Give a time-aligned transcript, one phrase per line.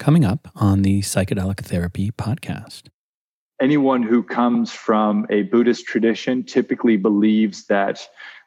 [0.00, 2.88] coming up on the Psychedelic Therapy podcast.
[3.60, 8.00] Anyone who comes from a Buddhist tradition typically believes that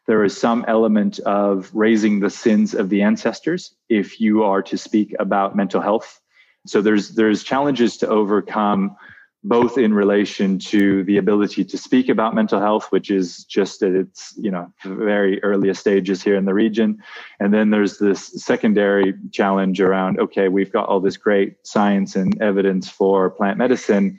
[0.08, 4.78] there is some element of raising the sins of the ancestors if you are to
[4.78, 6.20] speak about mental health.
[6.66, 8.96] So there's there's challenges to overcome
[9.44, 13.92] both in relation to the ability to speak about mental health, which is just at
[13.92, 17.02] its you know very earliest stages here in the region,
[17.39, 22.42] and then there's this secondary challenge around okay, we've got all this great science and
[22.42, 24.18] evidence for plant medicine.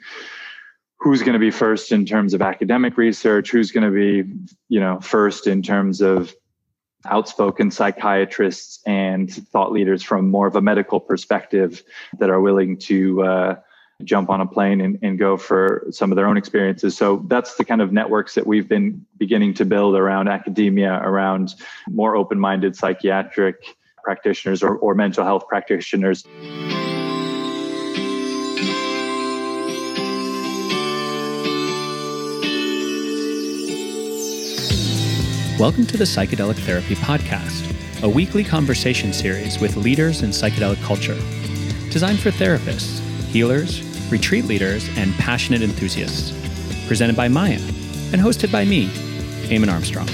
[0.99, 3.51] Who's going to be first in terms of academic research?
[3.51, 4.31] Who's going to be
[4.69, 6.35] you know first in terms of
[7.05, 11.83] outspoken psychiatrists and thought leaders from more of a medical perspective
[12.17, 13.55] that are willing to uh,
[14.03, 16.97] jump on a plane and, and go for some of their own experiences.
[16.97, 21.55] So that's the kind of networks that we've been beginning to build around academia, around
[21.89, 26.25] more open minded psychiatric practitioners or, or mental health practitioners.
[35.57, 41.15] Welcome to the Psychedelic Therapy Podcast, a weekly conversation series with leaders in psychedelic culture,
[41.91, 43.04] designed for therapists,
[43.35, 46.31] healers, retreat leaders, and passionate enthusiasts.
[46.87, 47.59] Presented by Maya
[48.13, 48.87] and hosted by me,
[49.49, 50.07] Eamon Armstrong.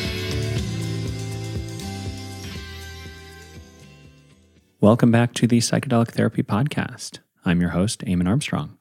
[4.79, 7.19] Welcome back to the Psychedelic Therapy Podcast.
[7.45, 8.79] I'm your host, Eamon Armstrong.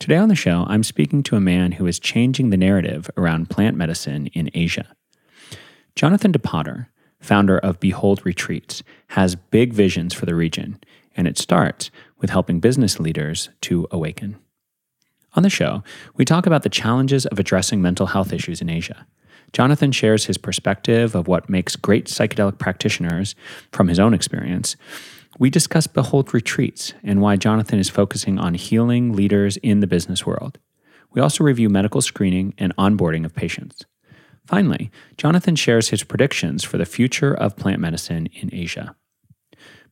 [0.00, 3.50] Today on the show, I'm speaking to a man who is changing the narrative around
[3.50, 4.96] plant medicine in Asia.
[5.94, 10.80] Jonathan De Potter, founder of Behold Retreats, has big visions for the region,
[11.16, 14.36] and it starts with helping business leaders to awaken.
[15.34, 15.82] On the show,
[16.14, 19.06] we talk about the challenges of addressing mental health issues in Asia.
[19.52, 23.34] Jonathan shares his perspective of what makes great psychedelic practitioners
[23.72, 24.76] from his own experience.
[25.38, 30.24] We discuss Behold Retreats and why Jonathan is focusing on healing leaders in the business
[30.24, 30.58] world.
[31.12, 33.84] We also review medical screening and onboarding of patients.
[34.46, 38.94] Finally, Jonathan shares his predictions for the future of plant medicine in Asia.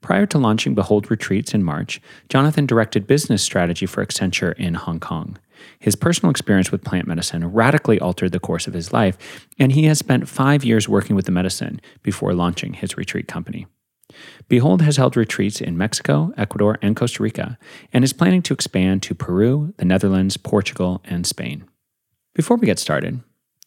[0.02, 4.98] Prior to launching Behold Retreats in March, Jonathan directed business strategy for Accenture in Hong
[4.98, 5.38] Kong.
[5.78, 9.84] His personal experience with plant medicine radically altered the course of his life, and he
[9.84, 13.66] has spent five years working with the medicine before launching his retreat company.
[14.48, 17.56] Behold has held retreats in Mexico, Ecuador, and Costa Rica,
[17.92, 21.64] and is planning to expand to Peru, the Netherlands, Portugal, and Spain.
[22.34, 23.20] Before we get started,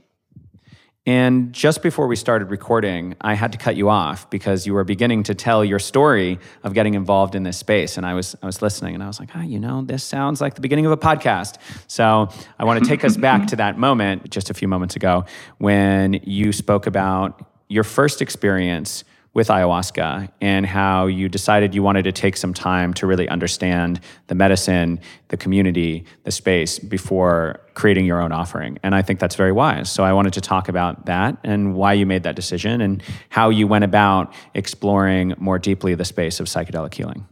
[1.07, 4.85] And just before we started recording, I had to cut you off because you were
[4.85, 7.97] beginning to tell your story of getting involved in this space.
[7.97, 10.43] And I was, I was listening and I was like, ah, you know, this sounds
[10.43, 11.57] like the beginning of a podcast.
[11.87, 12.29] So
[12.59, 15.25] I want to take us back to that moment just a few moments ago
[15.57, 19.03] when you spoke about your first experience
[19.37, 24.01] with ayahuasca and how you decided you wanted to take some time to really understand
[24.29, 24.99] the medicine,
[25.29, 28.79] the community, the space before creating your own offering.
[28.83, 29.93] And I think that's very wise.
[29.93, 33.51] So I wanted to talk about that and why you made that decision and how
[33.51, 37.29] you went about exploring more deeply the space of psychedelic healing.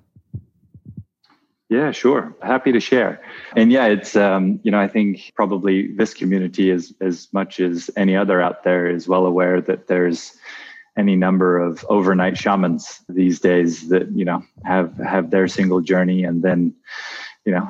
[1.71, 2.37] Yeah, sure.
[2.43, 3.23] Happy to share.
[3.57, 7.91] And yeah, it's um, you know, I think probably this community is as much as
[7.97, 10.37] any other out there is well aware that there's
[10.97, 16.25] any number of overnight shamans these days that you know have have their single journey
[16.25, 16.75] and then
[17.45, 17.69] you know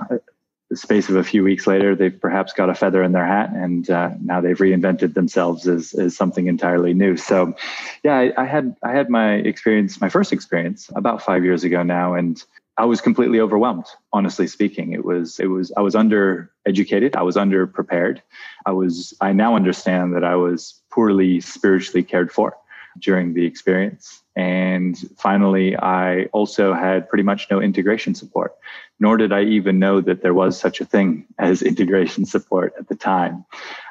[0.71, 3.51] the space of a few weeks later they've perhaps got a feather in their hat
[3.55, 7.55] and uh, now they've reinvented themselves as, as something entirely new so
[8.03, 11.83] yeah I, I had i had my experience my first experience about five years ago
[11.83, 12.43] now and
[12.77, 14.95] I was completely overwhelmed, honestly speaking.
[14.95, 17.15] It was, it was, I was under educated.
[17.15, 18.21] I was under prepared.
[18.67, 22.57] I was, I now understand that I was poorly spiritually cared for
[22.99, 24.23] during the experience.
[24.37, 28.55] And finally, I also had pretty much no integration support,
[28.99, 32.89] nor did I even know that there was such a thing as integration support at
[32.89, 33.45] the time.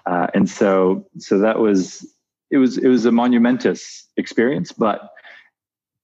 [0.06, 2.06] Uh, and so, so that was
[2.52, 5.10] it was it was a monumentous experience, but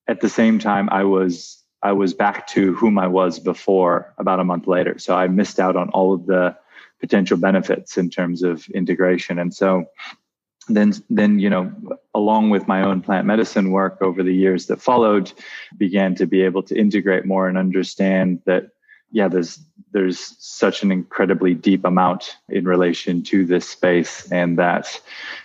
[0.07, 4.39] at the same time, I was I was back to whom I was before about
[4.39, 4.97] a month later.
[4.97, 6.57] So I missed out on all of the
[6.99, 9.39] potential benefits in terms of integration.
[9.39, 9.85] And so
[10.69, 11.71] then then you know
[12.13, 15.31] along with my own plant medicine work over the years that followed
[15.77, 18.69] began to be able to integrate more and understand that
[19.11, 19.59] yeah there's
[19.91, 25.01] there's such an incredibly deep amount in relation to this space and that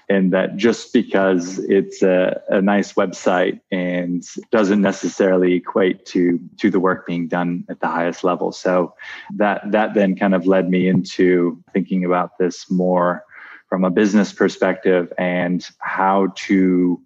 [0.09, 6.71] and that just because it's a, a nice website and doesn't necessarily equate to to
[6.71, 8.53] the work being done at the highest level.
[8.53, 8.95] So
[9.37, 13.25] that that then kind of led me into thinking about this more
[13.75, 17.03] from a business perspective and how to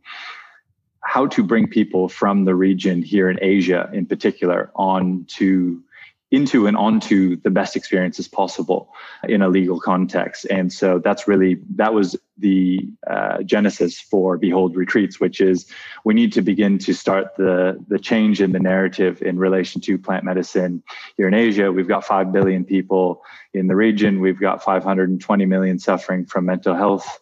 [1.00, 5.82] how to bring people from the region here in Asia in particular on to
[6.30, 8.92] into and onto the best experiences possible
[9.24, 10.46] in a legal context.
[10.50, 15.66] And so that's really, that was the uh, genesis for Behold Retreats, which is
[16.04, 19.98] we need to begin to start the, the change in the narrative in relation to
[19.98, 20.82] plant medicine
[21.16, 21.72] here in Asia.
[21.72, 23.22] We've got 5 billion people
[23.54, 24.20] in the region.
[24.20, 27.20] We've got 520 million suffering from mental health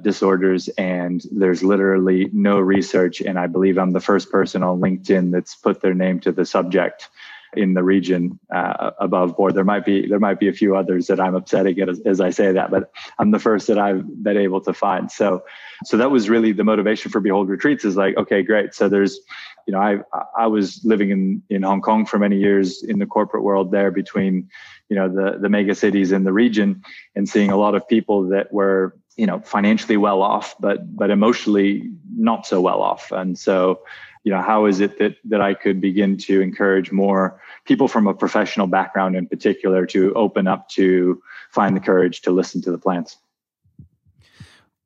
[0.00, 5.32] disorders and there's literally no research and i believe i'm the first person on linkedin
[5.32, 7.08] that's put their name to the subject
[7.54, 9.54] in the region uh, above board.
[9.54, 12.30] There might be there might be a few others that I'm upsetting as, as I
[12.30, 15.10] say that, but I'm the first that I've been able to find.
[15.10, 15.44] So
[15.84, 18.74] so that was really the motivation for Behold Retreats is like okay great.
[18.74, 19.20] So there's
[19.66, 19.98] you know I
[20.36, 23.90] I was living in in Hong Kong for many years in the corporate world there
[23.90, 24.48] between
[24.88, 26.82] you know the the mega cities in the region
[27.14, 31.10] and seeing a lot of people that were you know financially well off but but
[31.10, 33.80] emotionally not so well off and so
[34.24, 38.06] you know how is it that that i could begin to encourage more people from
[38.06, 41.20] a professional background in particular to open up to
[41.50, 43.16] find the courage to listen to the plants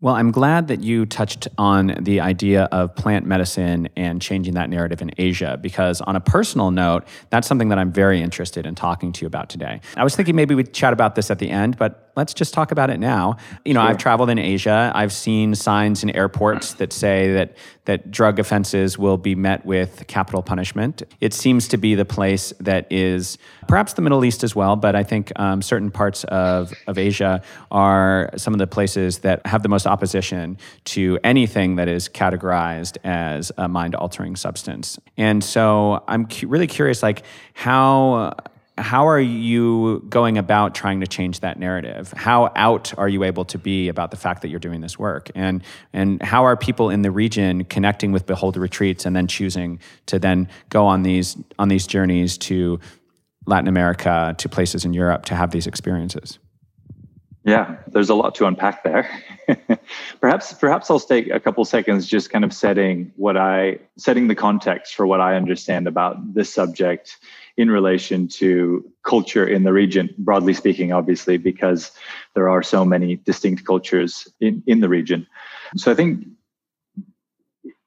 [0.02, 4.69] well, I'm glad that you touched on the idea of plant medicine and changing that
[4.69, 8.75] narrative in Asia, because on a personal note, that's something that I'm very interested in
[8.75, 9.81] talking to you about today.
[9.96, 12.73] I was thinking maybe we'd chat about this at the end, but let's just talk
[12.73, 13.37] about it now.
[13.64, 13.91] You know, sure.
[13.91, 14.93] I've traveled in Asia.
[14.94, 20.06] I've seen signs in airports that say that that drug offenses will be met with
[20.06, 21.03] capital punishment.
[21.20, 24.94] It seems to be the place that is perhaps the Middle East as well, but
[24.94, 27.43] I think um, certain parts of, of Asia
[27.73, 32.99] are some of the places that have the most opposition to anything that is categorized
[33.03, 34.99] as a mind altering substance.
[35.17, 37.25] And so I'm cu- really curious, like,
[37.55, 38.35] how
[38.79, 42.13] how are you going about trying to change that narrative?
[42.17, 45.31] How out are you able to be about the fact that you're doing this work?
[45.35, 49.79] And, and how are people in the region connecting with Behold Retreats and then choosing
[50.07, 52.81] to then go on these, on these journeys to
[53.47, 56.39] Latin America, to places in Europe to have these experiences?
[57.45, 59.09] Yeah, there's a lot to unpack there.
[60.21, 64.37] perhaps perhaps I'll take a couple seconds just kind of setting what I setting the
[64.37, 67.19] context for what I understand about this subject
[67.56, 71.93] in relation to culture in the region, broadly speaking, obviously, because
[72.34, 75.26] there are so many distinct cultures in, in the region.
[75.76, 76.26] So I think,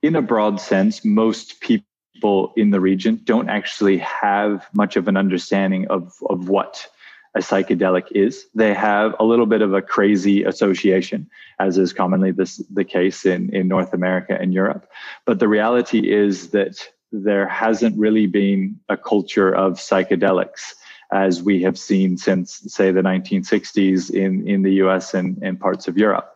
[0.01, 5.17] in a broad sense, most people in the region don't actually have much of an
[5.17, 6.87] understanding of, of what
[7.35, 8.45] a psychedelic is.
[8.55, 11.29] They have a little bit of a crazy association,
[11.59, 14.89] as is commonly this, the case in, in North America and Europe.
[15.25, 20.73] But the reality is that there hasn't really been a culture of psychedelics
[21.11, 25.87] as we have seen since, say, the 1960s in, in the US and, and parts
[25.87, 26.35] of Europe.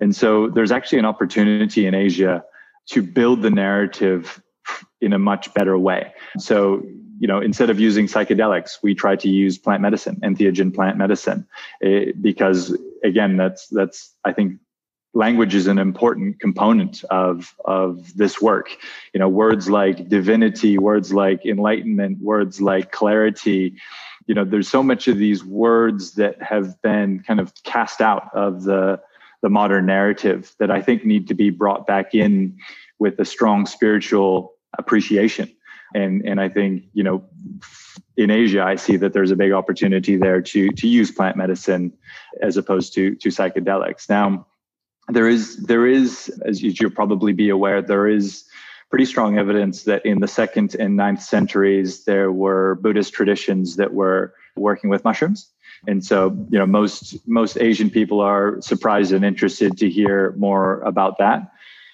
[0.00, 2.44] And so there's actually an opportunity in Asia
[2.90, 4.42] to build the narrative
[5.00, 6.12] in a much better way.
[6.38, 6.82] So,
[7.18, 11.46] you know, instead of using psychedelics, we try to use plant medicine, entheogen plant medicine,
[11.82, 14.58] eh, because again, that's that's I think
[15.14, 18.76] language is an important component of of this work.
[19.12, 23.76] You know words like divinity words like enlightenment words like clarity
[24.26, 28.30] you know there's so much of these words that have been kind of cast out
[28.34, 29.00] of the
[29.42, 32.56] the modern narrative that i think need to be brought back in
[32.98, 35.50] with a strong spiritual appreciation.
[35.94, 37.24] And and i think you know
[38.16, 41.92] in asia i see that there's a big opportunity there to to use plant medicine
[42.42, 44.08] as opposed to to psychedelics.
[44.08, 44.46] Now
[45.08, 48.44] there is there is as you'll probably be aware there is
[48.90, 53.92] pretty strong evidence that in the second and ninth centuries there were buddhist traditions that
[53.92, 55.50] were working with mushrooms.
[55.86, 60.80] And so you know most most asian people are surprised and interested to hear more
[60.80, 61.50] about that.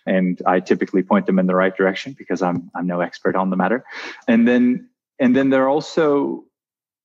[0.06, 3.50] And i typically point them in the right direction because i'm i'm no expert on
[3.50, 3.84] the matter.
[4.28, 4.88] And then
[5.18, 6.44] and then there are also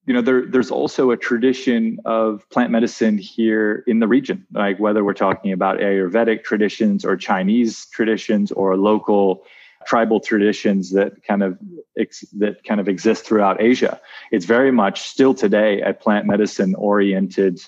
[0.05, 4.79] you know, there, there's also a tradition of plant medicine here in the region, like
[4.79, 9.43] whether we're talking about Ayurvedic traditions or Chinese traditions or local
[9.87, 11.57] tribal traditions that kind of
[11.97, 13.99] ex- that kind of exist throughout Asia.
[14.31, 17.59] It's very much still today a plant medicine oriented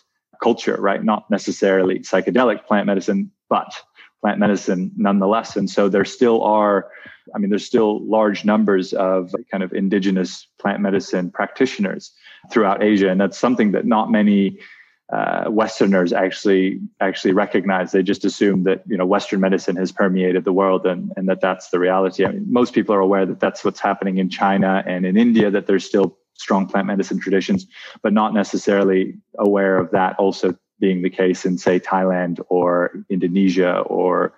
[0.42, 1.04] culture, right?
[1.04, 3.74] Not necessarily psychedelic plant medicine, but
[4.22, 5.56] plant medicine nonetheless.
[5.56, 6.90] And so there still are,
[7.36, 12.12] I mean, there's still large numbers of kind of indigenous plant medicine practitioners
[12.52, 14.60] throughout Asia, and that's something that not many
[15.12, 17.92] uh, Westerners actually actually recognize.
[17.92, 21.40] They just assume that you know Western medicine has permeated the world and, and that
[21.40, 22.26] that's the reality.
[22.26, 25.50] I mean, most people are aware that that's what's happening in China and in India.
[25.50, 27.68] That there's still strong plant medicine traditions,
[28.02, 33.80] but not necessarily aware of that also being the case in say Thailand or Indonesia
[33.80, 34.34] or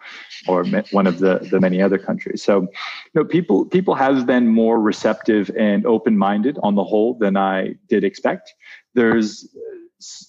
[0.48, 2.44] or one of the the many other countries.
[2.44, 2.68] So, you
[3.16, 7.76] know, people people have been more receptive and open minded on the whole than I
[7.88, 8.54] did expect.
[8.94, 9.48] There's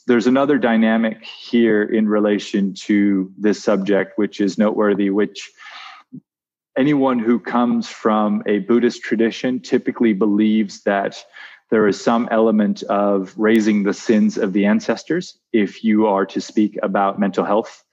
[0.07, 5.51] there's another dynamic here in relation to this subject, which is noteworthy, which
[6.77, 11.25] anyone who comes from a Buddhist tradition typically believes that
[11.71, 16.41] there is some element of raising the sins of the ancestors if you are to
[16.41, 17.85] speak about mental health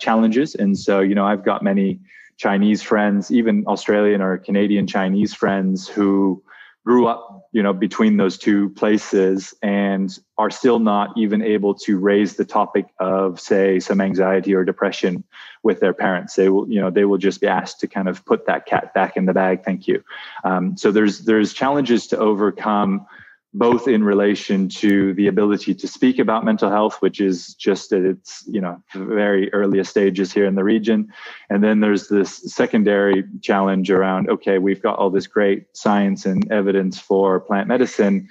[0.00, 0.54] challenges.
[0.54, 2.00] And so, you know, I've got many
[2.38, 6.42] Chinese friends, even Australian or Canadian Chinese friends who
[6.84, 11.98] grew up, you know, between those two places and are still not even able to
[11.98, 15.24] raise the topic of, say, some anxiety or depression
[15.64, 16.34] with their parents.
[16.36, 18.94] They will, you know, they will just be asked to kind of put that cat
[18.94, 19.64] back in the bag.
[19.64, 20.04] Thank you.
[20.44, 23.06] Um, so there's there's challenges to overcome
[23.56, 28.02] both in relation to the ability to speak about mental health, which is just at
[28.02, 31.10] its you know very earliest stages here in the region,
[31.48, 36.50] and then there's this secondary challenge around okay, we've got all this great science and
[36.52, 38.28] evidence for plant medicine.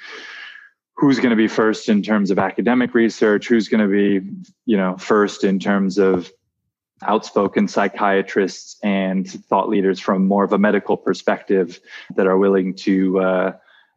[0.98, 3.48] Who's going to be first in terms of academic research?
[3.48, 4.30] Who's going to be
[4.66, 6.32] you know first in terms of
[7.02, 11.80] outspoken psychiatrists and thought leaders from more of a medical perspective
[12.16, 13.52] that are willing to uh,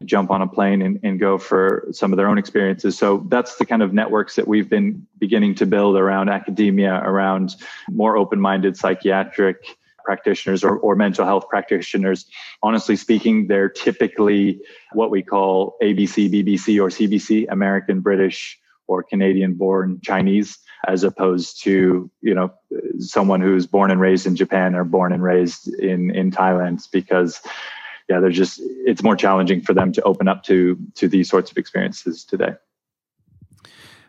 [0.05, 2.97] jump on a plane and, and go for some of their own experiences.
[2.97, 7.55] So that's the kind of networks that we've been beginning to build around academia, around
[7.89, 12.25] more open minded psychiatric practitioners or, or mental health practitioners.
[12.63, 14.61] Honestly speaking, they're typically
[14.93, 21.61] what we call ABC, BBC, or CBC, American, British, or Canadian born Chinese, as opposed
[21.61, 22.51] to, you know,
[22.99, 27.39] someone who's born and raised in Japan or born and raised in, in Thailand because
[28.09, 31.51] yeah, they're just it's more challenging for them to open up to to these sorts
[31.51, 32.53] of experiences today.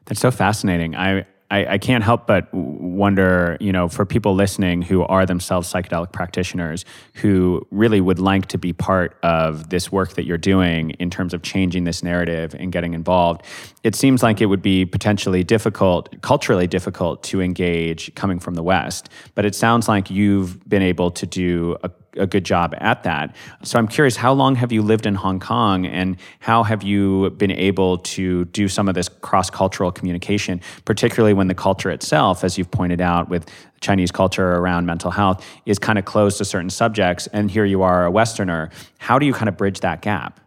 [0.07, 0.97] That's so fascinating.
[0.97, 5.73] I I, I, can't help but wonder, you know, for people listening who are themselves
[5.73, 10.91] psychedelic practitioners who really would like to be part of this work that you're doing
[10.91, 13.43] in terms of changing this narrative and getting involved,
[13.83, 18.63] it seems like it would be potentially difficult, culturally difficult to engage coming from the
[18.63, 19.09] West.
[19.35, 23.35] But it sounds like you've been able to do a a good job at that.
[23.63, 27.31] So I'm curious, how long have you lived in Hong Kong and how have you
[27.31, 32.45] been able to do some of this cross cultural communication, particularly when the culture itself,
[32.45, 33.49] as you've pointed out with
[33.81, 37.27] Chinese culture around mental health, is kind of closed to certain subjects.
[37.29, 38.71] And here you are, a Westerner.
[38.99, 40.41] How do you kind of bridge that gap?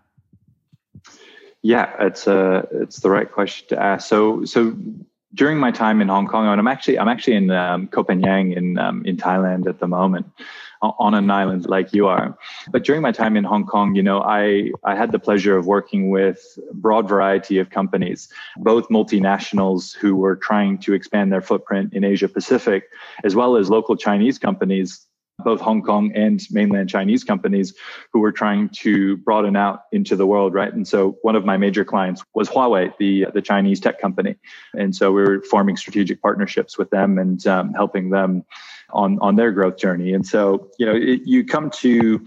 [1.62, 4.10] Yeah, it's a uh, it's the right question to ask.
[4.10, 4.76] So so
[5.34, 8.56] during my time in Hong Kong, and I'm actually I'm actually in um, Koh Phangan
[8.56, 10.26] in um, in Thailand at the moment
[10.84, 12.38] on an island like you are.
[12.70, 15.66] But during my time in Hong Kong, you know, I, I had the pleasure of
[15.66, 21.94] working with broad variety of companies, both multinationals who were trying to expand their footprint
[21.94, 22.90] in Asia Pacific,
[23.24, 25.08] as well as local Chinese companies
[25.40, 27.74] both Hong Kong and mainland Chinese companies
[28.12, 30.72] who were trying to broaden out into the world, right?
[30.72, 34.36] And so one of my major clients was Huawei, the the Chinese tech company,
[34.74, 38.46] and so we were forming strategic partnerships with them and um, helping them
[38.94, 40.14] on on their growth journey.
[40.14, 42.24] And so you know it, you come to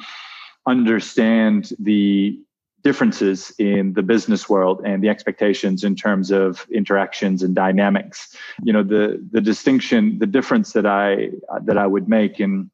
[0.66, 2.38] understand the
[2.84, 8.72] differences in the business world and the expectations in terms of interactions and dynamics you
[8.72, 11.28] know the the distinction the difference that i
[11.64, 12.70] that i would make in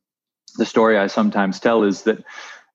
[0.56, 2.22] the story I sometimes tell is that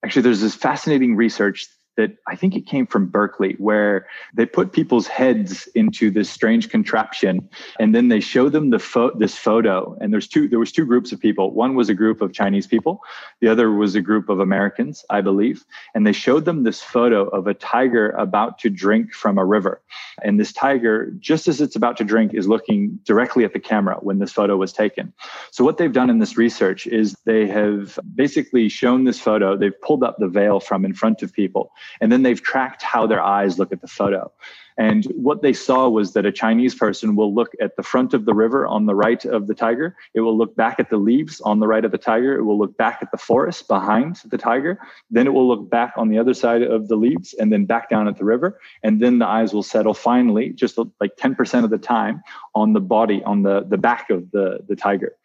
[0.03, 4.71] actually there's this fascinating research that I think it came from Berkeley, where they put
[4.71, 7.49] people's heads into this strange contraption,
[7.79, 9.97] and then they show them the fo- this photo.
[9.99, 10.47] And there's two.
[10.47, 11.51] There was two groups of people.
[11.51, 13.01] One was a group of Chinese people.
[13.41, 15.65] The other was a group of Americans, I believe.
[15.93, 19.81] And they showed them this photo of a tiger about to drink from a river.
[20.23, 23.97] And this tiger, just as it's about to drink, is looking directly at the camera
[24.01, 25.13] when this photo was taken.
[25.51, 29.57] So what they've done in this research is they have basically shown this photo.
[29.57, 33.07] They've pulled up the veil from in front of people And then they've tracked how
[33.07, 34.31] their eyes look at the photo.
[34.77, 38.25] And what they saw was that a Chinese person will look at the front of
[38.25, 39.95] the river on the right of the tiger.
[40.13, 42.37] It will look back at the leaves on the right of the tiger.
[42.37, 44.79] It will look back at the forest behind the tiger.
[45.09, 47.89] Then it will look back on the other side of the leaves and then back
[47.89, 48.59] down at the river.
[48.83, 52.21] And then the eyes will settle finally, just like 10% of the time,
[52.53, 55.15] on the body, on the, the back of the, the tiger.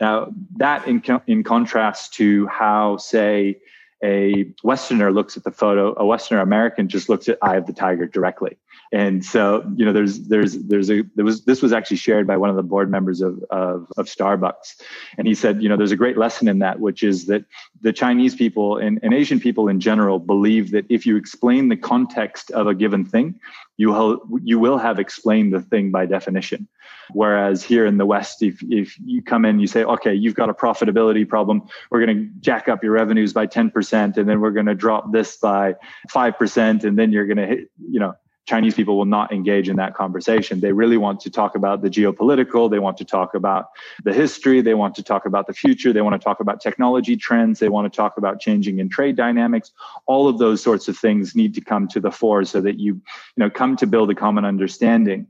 [0.00, 3.58] Now, that in, in contrast to how, say,
[4.02, 7.72] a Westerner looks at the photo, a Westerner American just looks at Eye of the
[7.72, 8.56] Tiger directly.
[8.90, 12.38] And so, you know, there's there's there's a there was this was actually shared by
[12.38, 14.80] one of the board members of, of of Starbucks,
[15.18, 17.44] and he said, you know, there's a great lesson in that, which is that
[17.82, 21.76] the Chinese people and, and Asian people in general believe that if you explain the
[21.76, 23.38] context of a given thing,
[23.78, 26.68] you will you will have explained the thing by definition.
[27.12, 30.50] Whereas here in the West, if if you come in, you say, okay, you've got
[30.50, 34.40] a profitability problem, we're going to jack up your revenues by ten percent, and then
[34.40, 35.74] we're going to drop this by
[36.10, 38.14] five percent, and then you're going to hit, you know
[38.48, 40.60] Chinese people will not engage in that conversation.
[40.60, 42.70] They really want to talk about the geopolitical.
[42.70, 43.66] They want to talk about
[44.04, 44.62] the history.
[44.62, 45.92] They want to talk about the future.
[45.92, 47.58] They want to talk about technology trends.
[47.58, 49.70] They want to talk about changing in trade dynamics.
[50.06, 52.94] All of those sorts of things need to come to the fore so that you,
[52.94, 53.02] you
[53.36, 55.26] know, come to build a common understanding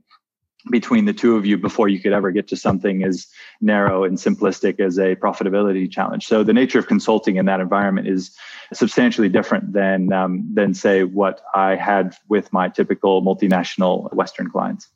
[0.69, 3.27] between the two of you before you could ever get to something as
[3.61, 6.25] narrow and simplistic as a profitability challenge.
[6.25, 8.35] So the nature of consulting in that environment is
[8.73, 14.89] substantially different than um, than say what I had with my typical multinational Western clients.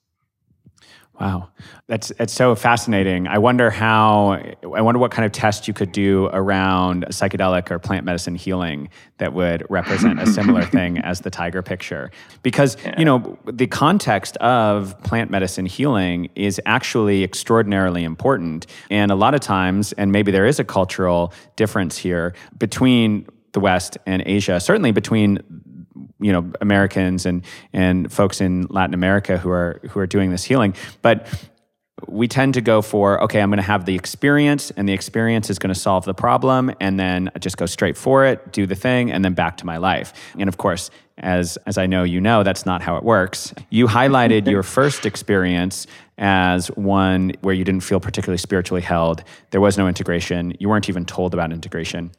[1.22, 1.50] Wow,
[1.88, 3.28] that's that's so fascinating.
[3.28, 4.32] I wonder how.
[4.64, 8.90] I wonder what kind of test you could do around psychedelic or plant medicine healing
[9.20, 12.10] that would represent a similar thing as the tiger picture.
[12.42, 12.96] Because yeah.
[12.98, 19.36] you know the context of plant medicine healing is actually extraordinarily important, and a lot
[19.36, 24.60] of times, and maybe there is a cultural difference here between the West and Asia.
[24.60, 25.40] Certainly between
[26.24, 30.44] you know Americans and and folks in Latin America who are who are doing this
[30.44, 31.28] healing, but
[32.08, 35.50] we tend to go for okay i'm going to have the experience and the experience
[35.50, 38.66] is going to solve the problem and then I just go straight for it do
[38.66, 40.14] the thing and then back to my life.
[40.38, 40.90] And of course
[41.20, 43.54] as as i know you know that's not how it works.
[43.70, 49.24] You highlighted your first experience as one where you didn't feel particularly spiritually held.
[49.52, 50.56] There was no integration.
[50.60, 52.12] You weren't even told about integration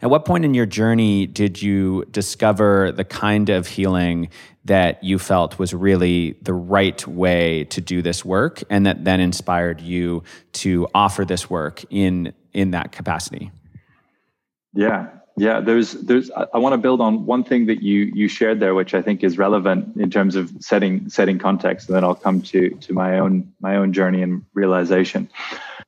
[0.00, 4.28] at what point in your journey did you discover the kind of healing
[4.64, 9.20] that you felt was really the right way to do this work and that then
[9.20, 13.50] inspired you to offer this work in in that capacity?
[14.74, 15.08] Yeah.
[15.38, 18.74] Yeah, there's there's I want to build on one thing that you you shared there
[18.74, 22.42] which I think is relevant in terms of setting setting context and then I'll come
[22.42, 25.30] to to my own my own journey and realization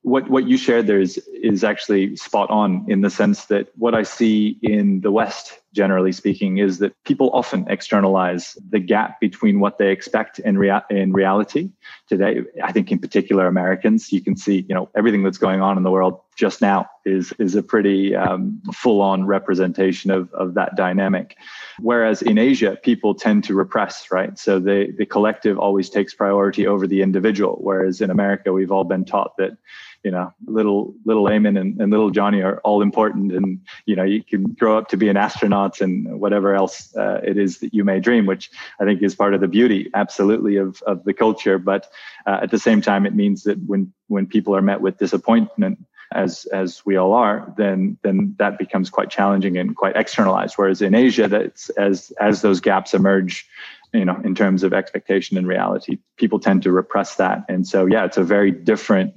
[0.05, 3.95] what what you shared there is is actually spot on in the sense that what
[3.95, 9.61] I see in the West, generally speaking, is that people often externalize the gap between
[9.61, 11.71] what they expect and rea- in reality.
[12.07, 15.79] Today, I think in particular Americans, you can see you know everything that's going on
[15.79, 20.53] in the world just now is is a pretty um, full on representation of of
[20.53, 21.37] that dynamic.
[21.81, 24.39] Whereas in Asia, people tend to repress, right?
[24.39, 27.57] So the the collective always takes priority over the individual.
[27.63, 29.57] Whereas in America, we've all been taught that
[30.05, 34.05] you know, little little Eamon and, and little Johnny are all important, and you know,
[34.05, 37.73] you can grow up to be an astronaut and whatever else uh, it is that
[37.73, 41.15] you may dream, which I think is part of the beauty, absolutely, of of the
[41.15, 41.59] culture.
[41.59, 41.91] But
[42.27, 45.79] uh, at the same time, it means that when when people are met with disappointment,
[46.13, 50.55] as as we all are, then then that becomes quite challenging and quite externalized.
[50.57, 53.49] Whereas in Asia, that's as as those gaps emerge,
[53.95, 57.45] you know, in terms of expectation and reality, people tend to repress that.
[57.49, 59.15] And so, yeah, it's a very different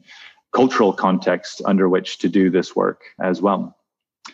[0.53, 3.75] cultural context under which to do this work as well.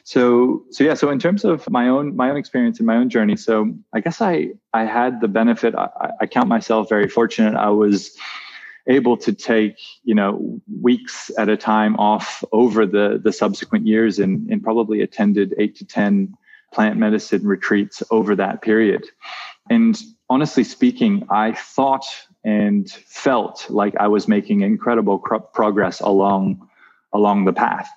[0.04, 0.96] So, so yeah.
[0.96, 4.00] So, in terms of my own my own experience and my own journey, so I
[4.00, 5.76] guess I I had the benefit.
[5.76, 7.56] I, I count myself very fortunate.
[7.56, 8.18] I was
[8.88, 14.20] able to take you know weeks at a time off over the the subsequent years
[14.20, 16.36] and, and probably attended eight to ten
[16.74, 19.06] plant medicine retreats over that period
[19.70, 22.06] and honestly speaking i thought
[22.44, 26.68] and felt like I was making incredible progress along
[27.14, 27.90] along the path.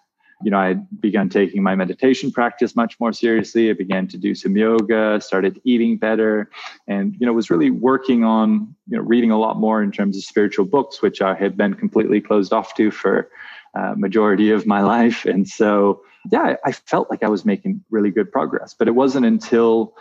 [0.43, 3.71] You know, I began taking my meditation practice much more seriously.
[3.71, 6.51] I began to do some yoga, started eating better,
[6.87, 10.17] and you know, was really working on you know reading a lot more in terms
[10.17, 13.31] of spiritual books, which I had been completely closed off to for
[13.75, 15.25] uh, majority of my life.
[15.25, 18.75] And so, yeah, I felt like I was making really good progress.
[18.79, 19.95] But it wasn't until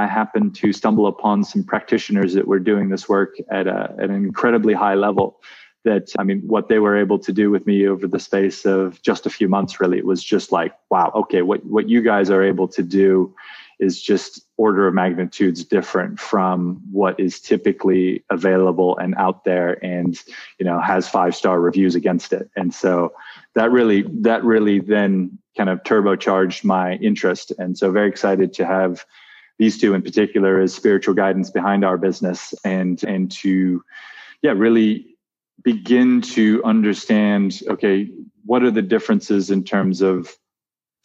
[0.00, 4.10] I happened to stumble upon some practitioners that were doing this work at, a, at
[4.10, 5.40] an incredibly high level.
[5.84, 9.00] That, I mean, what they were able to do with me over the space of
[9.02, 12.42] just a few months, really, was just like, wow, okay, what, what you guys are
[12.42, 13.34] able to do
[13.78, 20.20] is just order of magnitudes different from what is typically available and out there and
[20.58, 23.10] you know has five star reviews against it and so
[23.54, 28.66] that really that really then kind of turbocharged my interest and so very excited to
[28.66, 29.06] have
[29.60, 33.84] these two in particular as spiritual guidance behind our business and and to
[34.42, 35.16] yeah really
[35.62, 38.10] begin to understand okay
[38.46, 40.34] what are the differences in terms of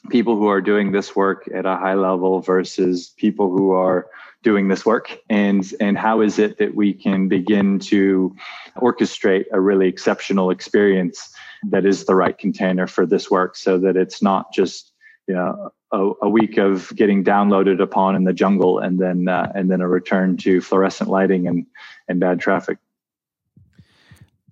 [0.10, 4.08] people who are doing this work at a high level versus people who are
[4.44, 5.18] doing this work?
[5.30, 8.36] And and how is it that we can begin to
[8.78, 11.30] orchestrate a really exceptional experience
[11.70, 14.92] that is the right container for this work so that it's not just
[15.28, 19.52] you know a, a week of getting downloaded upon in the jungle and then uh,
[19.56, 21.66] and then a return to fluorescent lighting and
[22.08, 22.78] and bad traffic.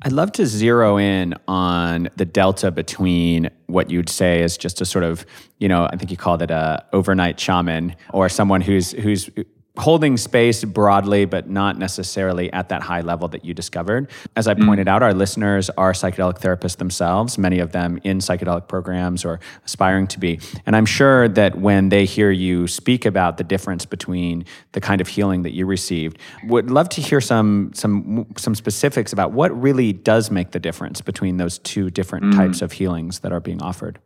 [0.05, 4.85] I'd love to zero in on the delta between what you'd say is just a
[4.85, 5.25] sort of,
[5.59, 9.29] you know, I think you called it a overnight shaman or someone who's who's
[9.77, 14.09] holding space broadly, but not necessarily at that high level that you discovered.
[14.35, 14.65] As I mm.
[14.65, 19.39] pointed out, our listeners are psychedelic therapists themselves, many of them in psychedelic programs or
[19.65, 20.39] aspiring to be.
[20.67, 25.01] And I'm sure that when they hear you speak about the difference between the kind
[25.01, 29.49] of healing that you received, would love to hear some some some specifics about what
[29.59, 32.35] really does make the difference between those two different mm.
[32.35, 33.97] types of healings that are being offered.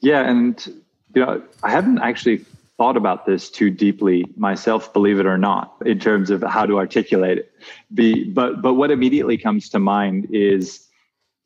[0.00, 0.64] Yeah, and
[1.14, 2.44] you know, I haven't actually
[2.78, 6.78] thought about this too deeply myself, believe it or not, in terms of how to
[6.78, 7.52] articulate it.
[7.90, 10.86] The, but, but what immediately comes to mind is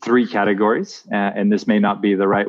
[0.03, 2.47] three categories, uh, and this may not be the right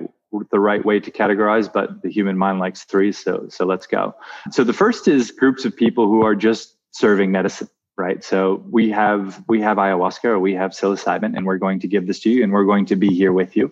[0.49, 4.15] the right way to categorize, but the human mind likes three, so so let's go.
[4.49, 8.89] So the first is groups of people who are just serving medicine right so we
[8.89, 12.29] have we have ayahuasca or we have psilocybin and we're going to give this to
[12.29, 13.71] you and we're going to be here with you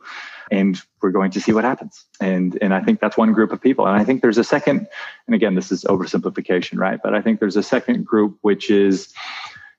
[0.52, 2.06] and we're going to see what happens.
[2.20, 3.88] And and i think that's one group of people.
[3.88, 4.88] And i think there's a second
[5.28, 7.00] and again this is oversimplification right?
[7.02, 9.14] But i think there's a second group which is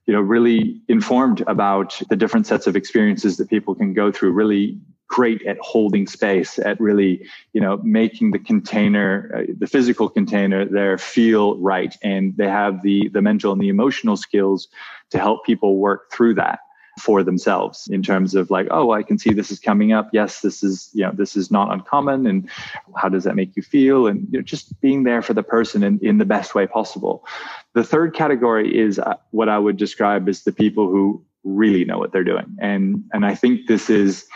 [0.07, 4.33] you know really informed about the different sets of experiences that people can go through
[4.33, 4.79] really
[5.13, 10.65] great at holding space at really you know making the container uh, the physical container
[10.65, 11.95] there feel right.
[12.03, 14.69] And they have the the mental and the emotional skills
[15.11, 16.61] to help people work through that
[16.99, 20.11] for themselves in terms of like oh i can see this is coming up.
[20.13, 22.27] Yes this is you know this is not uncommon.
[22.27, 22.49] And
[22.97, 24.07] how does that make you feel?
[24.07, 27.27] And you know, just being there for the person in, in the best way possible.
[27.75, 31.99] The third category is uh, what i would describe as the people who really know
[31.99, 32.57] what they're doing.
[32.59, 34.27] And and i think this is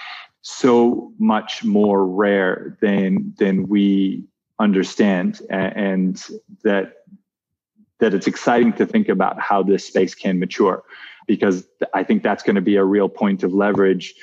[0.42, 4.24] so much more rare than than we
[4.58, 5.42] understand.
[5.50, 6.22] And
[6.64, 6.94] that
[7.98, 10.84] that it's exciting to think about how this space can mature
[11.26, 14.14] because i think that's going to be a real point of leverage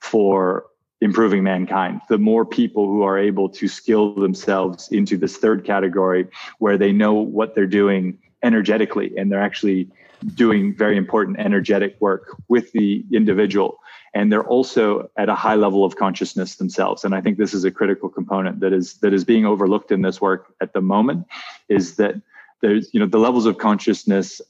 [0.00, 0.66] for
[1.00, 2.00] improving mankind.
[2.08, 6.26] The more people who are able to skill themselves into this third category
[6.58, 9.90] where they know what they're doing energetically and they're actually
[10.34, 13.78] doing very important energetic work with the individual
[14.14, 17.04] and they're also at a high level of consciousness themselves.
[17.04, 20.00] And i think this is a critical component that is that is being overlooked in
[20.00, 21.26] this work at the moment
[21.68, 22.14] is that
[22.62, 24.40] there's you know the levels of consciousness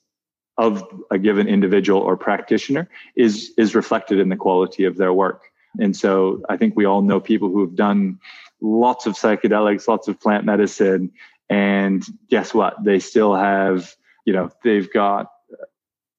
[0.58, 5.42] of a given individual or practitioner is is reflected in the quality of their work.
[5.78, 8.18] And so i think we all know people who have done
[8.62, 11.12] lots of psychedelics lots of plant medicine
[11.48, 12.82] and guess what?
[12.82, 15.30] They still have you know they've got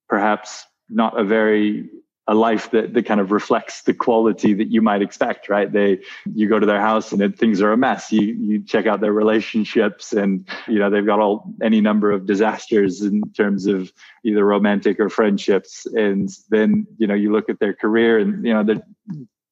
[0.07, 1.89] perhaps not a very
[2.27, 5.71] a life that, that kind of reflects the quality that you might expect, right?
[5.71, 5.99] They,
[6.33, 8.11] you go to their house and it, things are a mess.
[8.11, 12.25] You, you check out their relationships and, you know, they've got all, any number of
[12.25, 13.93] disasters in terms of
[14.25, 15.85] either romantic or friendships.
[15.85, 18.83] And then, you know, you look at their career and, you know, they're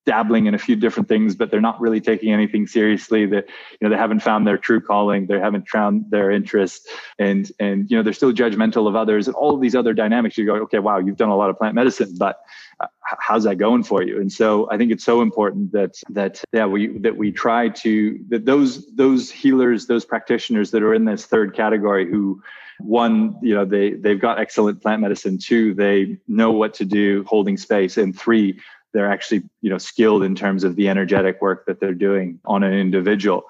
[0.06, 3.26] dabbling in a few different things, but they're not really taking anything seriously.
[3.26, 6.88] That you know they haven't found their true calling, they haven't found their interest,
[7.20, 10.38] and and you know they're still judgmental of others, and all of these other dynamics.
[10.38, 12.39] You go, okay, wow, you've done a lot of plant medicine, but
[12.80, 14.20] uh, how's that going for you?
[14.20, 18.20] And so I think it's so important that that yeah we that we try to
[18.30, 22.41] that those those healers, those practitioners that are in this third category who
[22.80, 27.24] one you know they they've got excellent plant medicine two they know what to do
[27.26, 28.60] holding space and three
[28.96, 32.64] they're actually you know skilled in terms of the energetic work that they're doing on
[32.64, 33.44] an individual.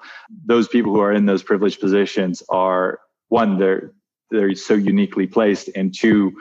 [0.44, 3.92] Those people who are in those privileged positions are one they're
[4.30, 6.34] they're so uniquely placed and two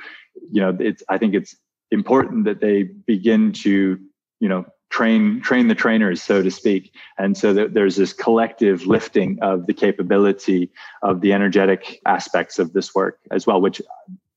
[0.51, 1.55] you know it's i think it's
[1.91, 3.99] important that they begin to
[4.39, 6.93] you know train train the trainers so to speak.
[7.17, 12.73] And so that there's this collective lifting of the capability of the energetic aspects of
[12.73, 13.81] this work as well which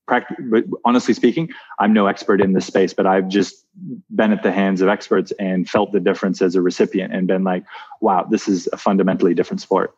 [0.09, 3.65] but honestly speaking, I'm no expert in this space, but I've just
[4.13, 7.43] been at the hands of experts and felt the difference as a recipient and been
[7.43, 7.63] like,
[8.01, 9.95] wow, this is a fundamentally different sport.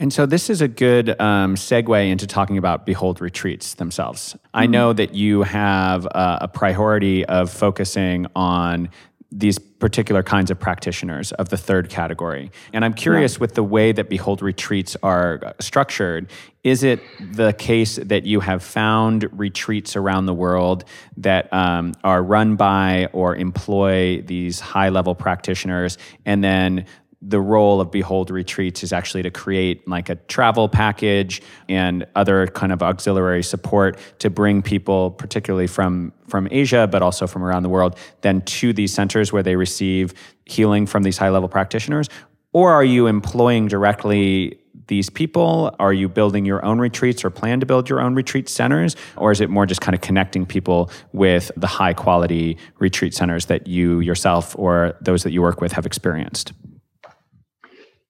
[0.00, 4.34] And so this is a good um, segue into talking about Behold retreats themselves.
[4.54, 4.72] I hmm.
[4.72, 8.88] know that you have uh, a priority of focusing on
[9.32, 12.50] these particular kinds of practitioners of the third category.
[12.72, 13.40] And I'm curious yeah.
[13.40, 16.30] with the way that Behold retreats are structured,
[16.64, 17.00] is it
[17.32, 20.84] the case that you have found retreats around the world
[21.16, 26.84] that um, are run by or employ these high level practitioners and then
[27.22, 32.46] the role of Behold Retreats is actually to create like a travel package and other
[32.46, 37.62] kind of auxiliary support to bring people, particularly from from Asia, but also from around
[37.62, 40.14] the world, then to these centers where they receive
[40.46, 42.08] healing from these high level practitioners.
[42.52, 45.74] Or are you employing directly these people?
[45.78, 48.96] Are you building your own retreats or plan to build your own retreat centers?
[49.16, 53.46] Or is it more just kind of connecting people with the high quality retreat centers
[53.46, 56.52] that you yourself or those that you work with have experienced?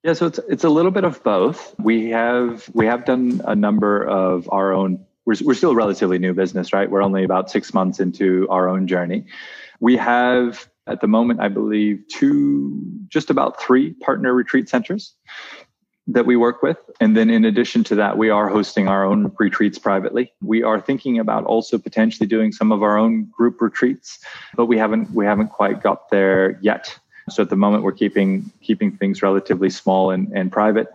[0.03, 1.75] Yeah, so it's it's a little bit of both.
[1.79, 5.05] We have we have done a number of our own.
[5.27, 6.91] We're we're still a relatively new business, right?
[6.91, 9.27] We're only about six months into our own journey.
[9.79, 15.15] We have at the moment, I believe, two, just about three partner retreat centers
[16.07, 16.79] that we work with.
[17.01, 20.33] And then in addition to that, we are hosting our own retreats privately.
[20.43, 24.19] We are thinking about also potentially doing some of our own group retreats,
[24.57, 26.99] but we haven't we haven't quite got there yet.
[27.33, 30.89] So at the moment, we're keeping keeping things relatively small and, and private.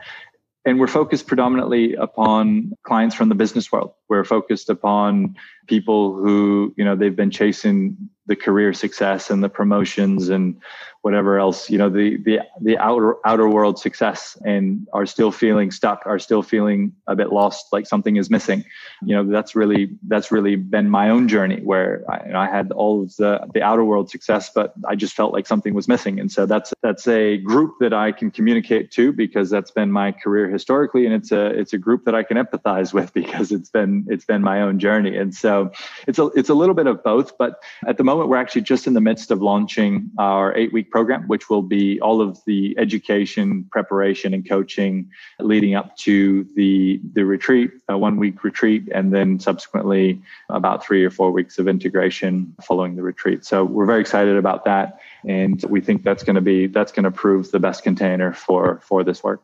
[0.65, 3.93] And we're focused predominantly upon clients from the business world.
[4.09, 5.35] We're focused upon
[5.67, 7.95] people who, you know, they've been chasing
[8.25, 10.59] the career success and the promotions and
[11.05, 15.69] whatever else you know the the the outer outer world success and are still feeling
[15.69, 18.65] stuck are still feeling a bit lost like something is missing.
[19.03, 22.47] You know that's really that's really been my own journey where I, you know, I
[22.47, 25.87] had all of the the outer world success but I just felt like something was
[25.87, 26.19] missing.
[26.19, 30.11] And so that's that's a group that I can communicate to because that's been my
[30.11, 31.05] career historically.
[31.05, 34.25] And it's a it's a group that I can empathize with because it's been it's
[34.25, 35.15] been my own journey.
[35.17, 35.71] And so
[36.07, 38.87] it's a it's a little bit of both but at the moment we're actually just
[38.87, 42.73] in the midst of launching our 8 week program, which will be all of the
[42.77, 49.13] education, preparation, and coaching leading up to the the retreat, a one week retreat, and
[49.13, 53.43] then subsequently about three or four weeks of integration following the retreat.
[53.43, 57.03] So we're very excited about that, and we think that's going to be that's going
[57.03, 59.41] to prove the best container for for this work.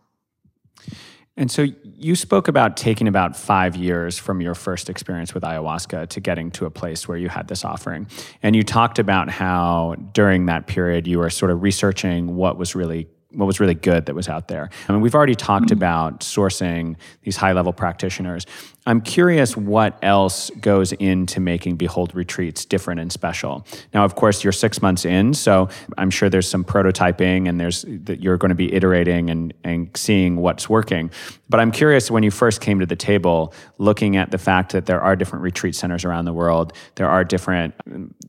[1.38, 6.10] And so you spoke about taking about five years from your first experience with ayahuasca
[6.10, 8.08] to getting to a place where you had this offering.
[8.44, 12.76] And you talked about how during that period you were sort of researching what was
[12.76, 14.70] really what was really good that was out there.
[14.88, 15.78] I mean, we've already talked mm-hmm.
[15.78, 18.46] about sourcing these high level practitioners.
[18.88, 23.65] I'm curious what else goes into making Behold retreats different and special.
[23.94, 27.86] Now, of course, you're six months in, so I'm sure there's some prototyping and there's
[27.88, 31.12] that you're going to be iterating and, and seeing what's working.
[31.48, 34.88] But I'm curious when you first came to the table, looking at the fact that
[34.88, 37.76] there are different retreat centers around the world, there are different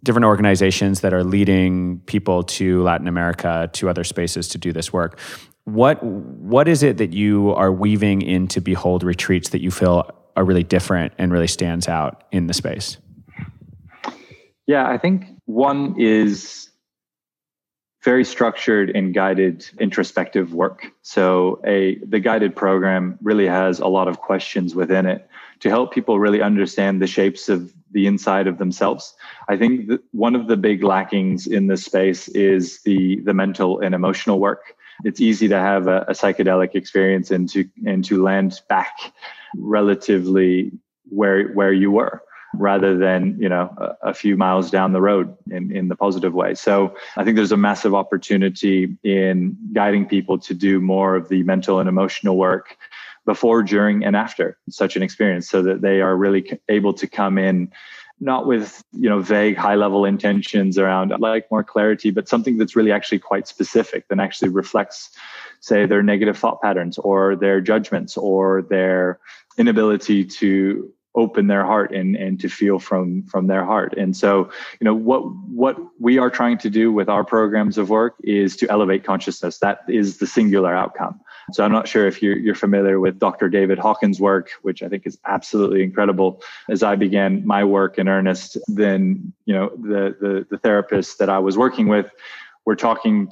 [0.04, 4.92] different organizations that are leading people to Latin America, to other spaces to do this
[4.92, 5.18] work.
[5.64, 10.44] What what is it that you are weaving into Behold retreats that you feel are
[10.44, 12.96] really different and really stands out in the space?
[14.66, 16.70] Yeah, I think one is
[18.02, 20.86] very structured and guided introspective work.
[21.02, 25.28] So a the guided program really has a lot of questions within it
[25.60, 29.14] to help people really understand the shapes of the inside of themselves.
[29.48, 33.94] I think one of the big lackings in this space is the the mental and
[33.94, 34.74] emotional work.
[35.05, 38.96] It's easy to have a, a psychedelic experience and to and to land back
[39.57, 40.72] relatively
[41.09, 42.22] where where you were
[42.55, 46.35] rather than you know a, a, few miles down the road in, in the positive
[46.35, 46.55] way.
[46.55, 51.42] So i think there's a massive opportunity in guiding people to do more of the
[51.44, 52.76] mental and emotional work
[53.24, 57.38] before during and after such an experience so that they are really able to come
[57.38, 57.72] in
[58.22, 62.76] not with you know vague high level intentions around like more clarity but something that's
[62.76, 65.11] really actually quite specific and actually reflects
[65.61, 69.18] say their negative thought patterns or their judgments or their
[69.58, 73.94] inability to open their heart and and to feel from from their heart.
[73.96, 77.90] And so you know what what we are trying to do with our programs of
[77.90, 79.58] work is to elevate consciousness.
[79.58, 83.48] That is the singular outcome so i'm not sure if you're, you're familiar with dr
[83.48, 86.42] david hawkins work which i think is absolutely incredible.
[86.68, 91.28] As i began my work in earnest then you know the the, the therapists that
[91.28, 92.11] i was working with
[92.64, 93.31] were talking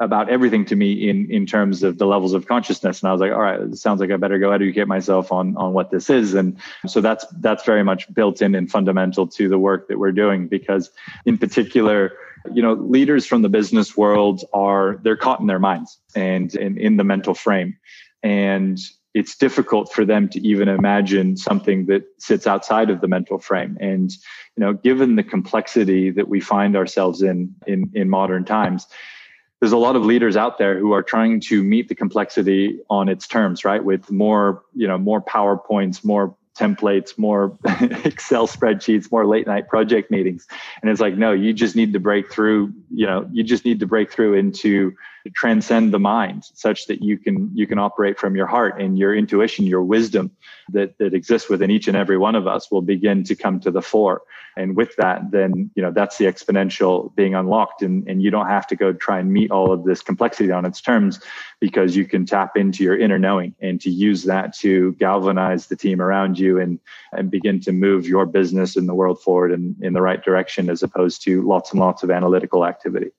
[0.00, 3.02] about everything to me in in terms of the levels of consciousness.
[3.02, 5.56] And i was like all right it sounds like i better go educate myself on
[5.56, 6.34] on what this is.
[6.34, 6.56] And
[6.86, 10.48] so that's that's very much built in and fundamental to the work that we're doing
[10.48, 10.90] because
[11.26, 12.12] in particular
[12.52, 16.78] you know leaders from the business world are they're caught in their minds and in,
[16.78, 17.76] in the mental frame.
[18.22, 18.78] And
[19.14, 23.76] it's difficult for them to even imagine something that sits outside of the mental frame.
[23.80, 24.12] And
[24.56, 28.86] you know given the complexity that we find ourselves in in in modern times
[29.60, 33.08] there's a lot of leaders out there who are trying to meet the complexity on
[33.08, 37.56] its terms right with more you know more powerpoints more templates, more
[38.04, 40.46] Excel spreadsheets, more late night project meetings.
[40.82, 43.80] And it's like, no, you just need to break through, you know, you just need
[43.80, 44.94] to break through into
[45.34, 49.14] transcend the mind such that you can you can operate from your heart and your
[49.14, 50.30] intuition your wisdom
[50.70, 53.70] that that exists within each and every one of us will begin to come to
[53.70, 54.22] the fore.
[54.56, 58.48] And with that then you know that's the exponential being unlocked and and you don't
[58.48, 61.20] have to go try and meet all of this complexity on its terms
[61.60, 65.76] because you can tap into your inner knowing and to use that to galvanize the
[65.76, 66.80] team around you and
[67.12, 70.70] and begin to move your business and the world forward in, in the right direction
[70.70, 73.10] as opposed to lots and lots of analytical activity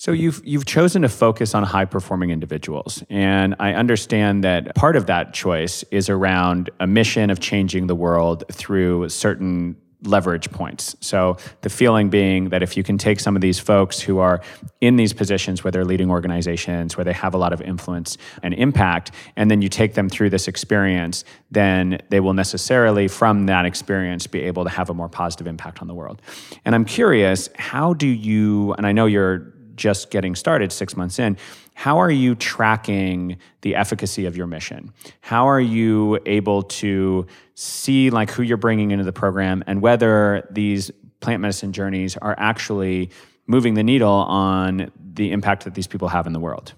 [0.00, 4.96] so you've you've chosen to focus on high performing individuals and I understand that part
[4.96, 10.96] of that choice is around a mission of changing the world through certain leverage points.
[11.00, 14.40] So the feeling being that if you can take some of these folks who are
[14.80, 18.54] in these positions where they're leading organizations, where they have a lot of influence and
[18.54, 23.66] impact, and then you take them through this experience, then they will necessarily, from that
[23.66, 26.22] experience, be able to have a more positive impact on the world.
[26.64, 31.18] And I'm curious, how do you, and I know you're just getting started six months
[31.18, 31.36] in,
[31.74, 34.92] how are you tracking the efficacy of your mission?
[35.22, 40.46] How are you able to see like who you're bringing into the program and whether
[40.50, 40.90] these
[41.20, 43.10] plant medicine journeys are actually
[43.46, 46.74] moving the needle on the impact that these people have in the world?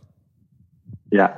[1.11, 1.37] Yeah.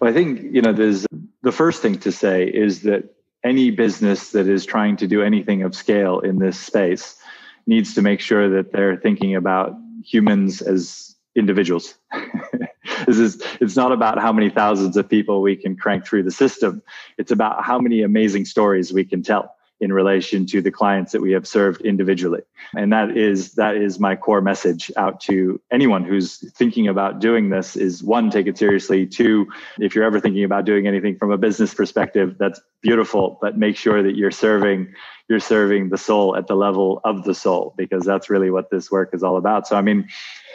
[0.00, 1.04] Well, I think, you know, there's
[1.42, 3.04] the first thing to say is that
[3.44, 7.18] any business that is trying to do anything of scale in this space
[7.66, 11.94] needs to make sure that they're thinking about humans as individuals.
[13.06, 16.30] this is it's not about how many thousands of people we can crank through the
[16.30, 16.82] system.
[17.18, 21.20] It's about how many amazing stories we can tell in relation to the clients that
[21.20, 22.40] we have served individually.
[22.76, 27.50] And that is that is my core message out to anyone who's thinking about doing
[27.50, 29.48] this is one take it seriously, two
[29.80, 33.76] if you're ever thinking about doing anything from a business perspective that's beautiful, but make
[33.76, 34.94] sure that you're serving
[35.32, 38.90] you're serving the soul at the level of the soul because that's really what this
[38.90, 39.66] work is all about.
[39.66, 40.06] So I mean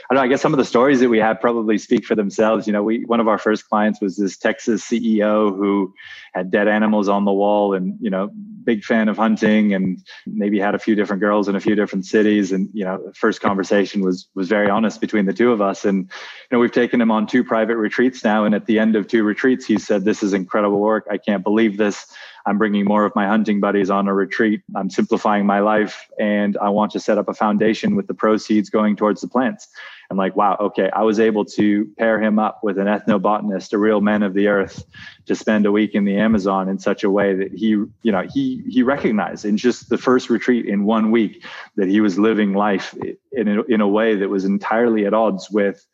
[0.10, 2.66] I know, I guess some of the stories that we have probably speak for themselves.
[2.66, 5.94] You know, we one of our first clients was this Texas CEO who
[6.34, 8.30] had dead animals on the wall and, you know,
[8.63, 12.06] big fan of hunting and maybe had a few different girls in a few different
[12.06, 12.54] cities.
[12.54, 15.84] And, you know, first conversation was was very honest between the two of us.
[15.84, 18.46] And, you know, we've taken him on two private retreats now.
[18.46, 21.06] And at the end of two retreats, he said, This is incredible work.
[21.12, 22.08] I can't believe this.
[22.48, 24.62] I'm bringing more of my hunting buddies on a retreat.
[24.74, 28.70] I'm simplifying my life and I want to set up a foundation with the proceeds
[28.70, 29.68] going towards the plants.
[30.10, 33.78] I'm like, wow, okay, I was able to pair him up with an ethnobotanist, a
[33.78, 34.86] real man of the earth,
[35.26, 38.26] to spend a week in the Amazon in such a way that he, you know,
[38.34, 41.43] he he recognized in just the first retreat in one week
[41.76, 42.96] that he was living life
[43.32, 45.86] in a, in a way that was entirely at odds with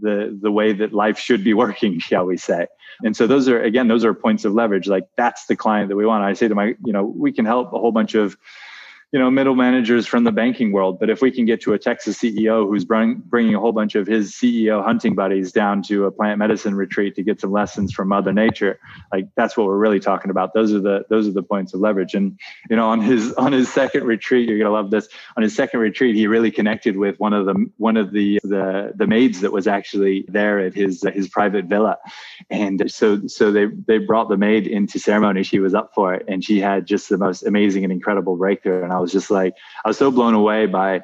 [0.00, 2.66] the the way that life should be working, shall we say.
[3.04, 4.88] And so those are again, those are points of leverage.
[4.88, 6.24] Like that's the client that we want.
[6.24, 8.36] I say to my, you know, we can help a whole bunch of
[9.12, 10.98] you know middle managers from the banking world.
[10.98, 13.94] But if we can get to a texas ceo who's bring, bringing a whole bunch
[13.94, 17.92] of his ceo hunting buddies down to a plant medicine retreat to get some lessons
[17.92, 18.78] from mother nature
[19.12, 20.54] like that's what we're really talking about.
[20.54, 22.14] Those are the those are the points of leverage.
[22.14, 22.38] And
[22.70, 25.08] you know on his on his second retreat you're going to love this.
[25.36, 28.92] On his second retreat he really connected with one of the one of the the
[28.94, 31.98] the maids that was actually there at his his private villa.
[32.50, 35.42] And so so they they brought the maid into ceremony.
[35.42, 36.24] She was up for it.
[36.28, 38.82] And she had just the most amazing and incredible breakthrough.
[38.82, 41.02] And i was just like, I was so blown away by,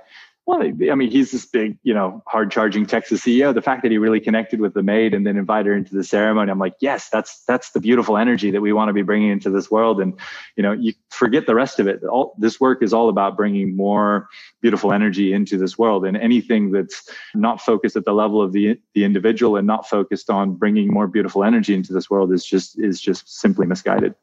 [0.48, 3.52] well, I mean, he's this big, you know, hard charging Texas CEO.
[3.52, 6.02] The fact that he really connected with the maid and then invited her into the
[6.02, 9.28] ceremony, I'm like, yes, that's that's the beautiful energy that we want to be bringing
[9.28, 10.00] into this world.
[10.00, 10.18] And
[10.56, 12.02] you know, you forget the rest of it.
[12.02, 14.26] All this work is all about bringing more
[14.62, 16.06] beautiful energy into this world.
[16.06, 20.30] And anything that's not focused at the level of the the individual and not focused
[20.30, 24.14] on bringing more beautiful energy into this world is just is just simply misguided.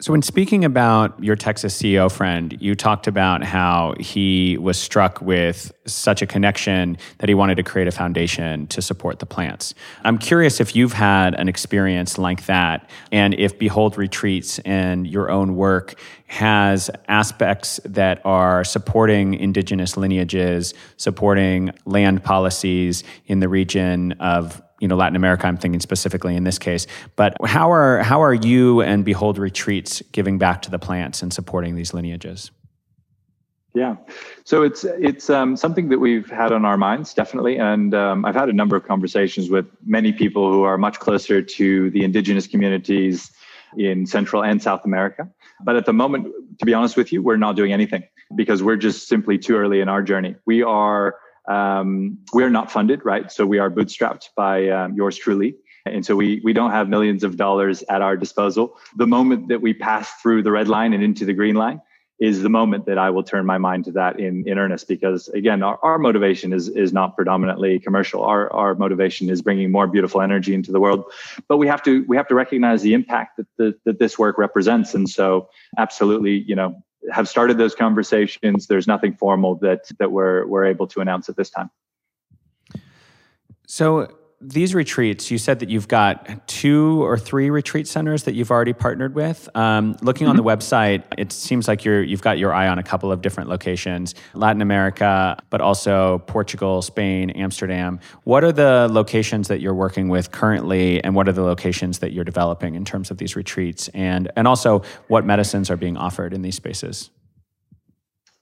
[0.00, 5.20] So, when speaking about your Texas CEO friend, you talked about how he was struck
[5.20, 9.74] with such a connection that he wanted to create a foundation to support the plants.
[10.04, 15.32] I'm curious if you've had an experience like that, and if Behold Retreats and your
[15.32, 15.98] own work
[16.28, 24.88] has aspects that are supporting indigenous lineages, supporting land policies in the region of you
[24.88, 25.46] know Latin America.
[25.46, 26.86] I'm thinking specifically in this case.
[27.16, 31.32] But how are how are you and Behold Retreats giving back to the plants and
[31.32, 32.50] supporting these lineages?
[33.74, 33.96] Yeah,
[34.44, 38.34] so it's it's um, something that we've had on our minds definitely, and um, I've
[38.34, 42.46] had a number of conversations with many people who are much closer to the indigenous
[42.46, 43.30] communities
[43.76, 45.28] in Central and South America.
[45.62, 48.04] But at the moment, to be honest with you, we're not doing anything
[48.34, 50.36] because we're just simply too early in our journey.
[50.46, 51.16] We are
[51.48, 53.30] um, we are not funded, right?
[53.32, 55.56] So we are bootstrapped by um, yours truly.
[55.86, 58.78] And so we, we don't have millions of dollars at our disposal.
[58.96, 61.80] The moment that we pass through the red line and into the green line
[62.20, 65.28] is the moment that I will turn my mind to that in, in earnest because
[65.28, 68.24] again, our, our motivation is, is not predominantly commercial.
[68.24, 71.04] Our, our motivation is bringing more beautiful energy into the world,
[71.48, 74.36] but we have to, we have to recognize the impact that, the, that this work
[74.36, 74.94] represents.
[74.94, 76.82] And so absolutely, you know,
[77.12, 78.66] have started those conversations.
[78.66, 81.70] There's nothing formal that, that we're, we're able to announce at this time.
[83.66, 88.52] So these retreats, you said that you've got two or three retreat centers that you've
[88.52, 89.48] already partnered with.
[89.56, 90.30] Um, looking mm-hmm.
[90.30, 90.60] on the mm-hmm.
[90.60, 94.14] website, it seems like you're you've got your eye on a couple of different locations:
[94.34, 97.98] Latin America, but also Portugal, Spain, Amsterdam.
[98.22, 102.12] What are the locations that you're working with currently, and what are the locations that
[102.12, 106.32] you're developing in terms of these retreats, and and also what medicines are being offered
[106.32, 107.10] in these spaces?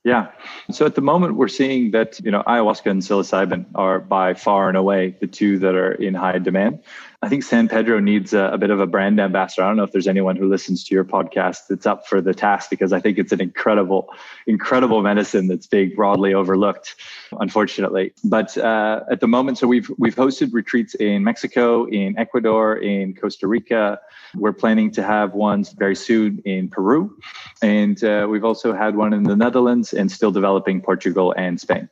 [0.06, 0.28] Yeah.
[0.70, 4.68] So at the moment, we're seeing that you know ayahuasca and psilocybin are by far
[4.68, 6.78] and away the two that are in high demand.
[7.26, 9.64] I think San Pedro needs a, a, bit of a brand ambassador.
[9.64, 12.32] I don't know if there's anyone who listens to your podcast that's up for the
[12.32, 14.10] task because I think it's an incredible,
[14.46, 16.94] incredible medicine that's being broadly overlooked,
[17.40, 18.12] unfortunately.
[18.22, 23.16] But uh, at the moment, so we've we've hosted retreats in Mexico, in Ecuador, in
[23.16, 23.98] Costa Rica.
[24.36, 27.18] We're planning to have ones very soon in Peru,
[27.60, 31.88] and uh, we've also had one in the Netherlands, and still developing Portugal and Spain.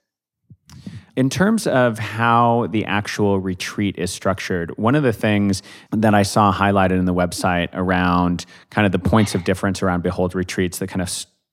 [1.17, 5.63] In terms of how the actual retreat is structured, one of the things
[5.93, 10.03] that I saw highlighted in the website around kind of the points of difference around
[10.03, 11.09] Behold retreats that kind of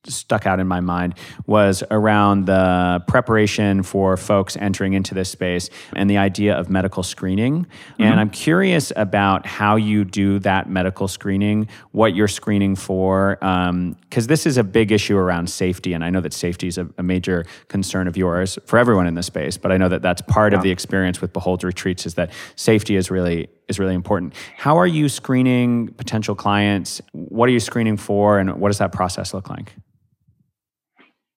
[0.06, 1.14] stuck out in my mind
[1.46, 7.02] was around the preparation for folks entering into this space and the idea of medical
[7.02, 7.64] screening.
[7.64, 8.02] Mm-hmm.
[8.02, 13.68] And I'm curious about how you do that medical screening, what you're screening for, because
[13.68, 15.92] um, this is a big issue around safety.
[15.92, 19.14] And I know that safety is a, a, major concern of yours for everyone in
[19.14, 20.58] the space, but I know that that's part yeah.
[20.58, 24.34] of the experience with Behold Retreats is that safety is really is really important.
[24.56, 27.00] How are you screening potential clients?
[27.12, 29.74] What are you screening for, and what does that process look like?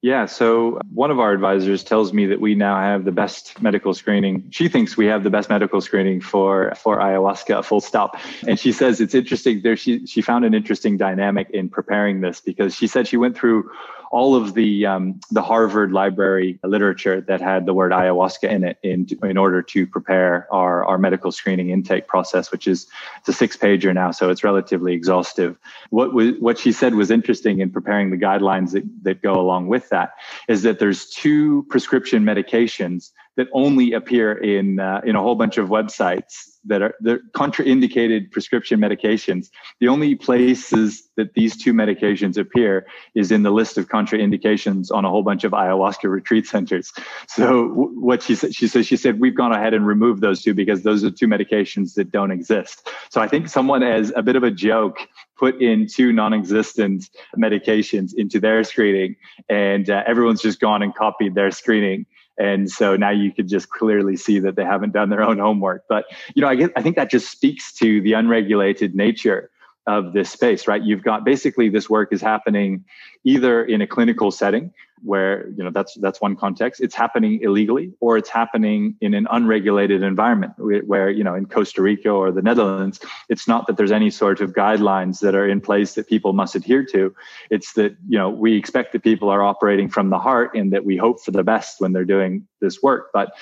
[0.06, 0.28] Yeah.
[0.28, 4.46] So one of our advisors tells me that we now have the best medical screening.
[4.52, 8.16] She thinks we have the best medical screening for, for ayahuasca, full stop.
[8.48, 9.76] And she says it's interesting there.
[9.76, 13.72] She, she found an interesting dynamic in preparing this because she said she went through
[14.16, 18.78] all of the um, the Harvard Library literature that had the word ayahuasca in it
[18.82, 22.88] in in order to prepare our our medical screening intake process, which is
[23.20, 25.58] it's a six pager now, so it's relatively exhaustive.
[25.90, 29.68] What was what she said was interesting in preparing the guidelines that, that go along
[29.68, 30.14] with that
[30.48, 35.58] is that there's two prescription medications that only appear in uh, in a whole bunch
[35.58, 39.50] of websites that are the contraindicated prescription medications.
[39.80, 45.06] The only places that these two medications appear is in the list of contraindications on
[45.06, 46.92] a whole bunch of ayahuasca retreat centers.
[47.28, 50.54] So what she said, she said, she said, we've gone ahead and removed those two
[50.54, 52.88] because those are two medications that don't exist.
[53.10, 54.98] So I think someone as a bit of a joke
[55.38, 59.16] put in two non-existent medications into their screening
[59.50, 62.06] and uh, everyone's just gone and copied their screening
[62.38, 65.84] and so now you could just clearly see that they haven't done their own homework.
[65.88, 69.50] But you know i i think that just speaks to the unregulated nature
[69.88, 70.82] of this space right?
[70.84, 72.84] You've got basically this work is happening
[73.24, 74.74] either in a clinical setting
[75.06, 76.82] where you know that's that's one context.
[76.82, 81.82] It's happening illegally or it's happening in an unregulated environment where you know in Costa
[81.82, 83.00] Rica or the Netherlands
[83.30, 86.56] it's not that there's any sort of guidelines that are in place that people must
[86.56, 87.14] adhere to.
[87.50, 90.86] It's that you know we expect that people are operating from the heart and that
[90.86, 93.12] we hope for the best when they're doing this work.
[93.14, 93.34] But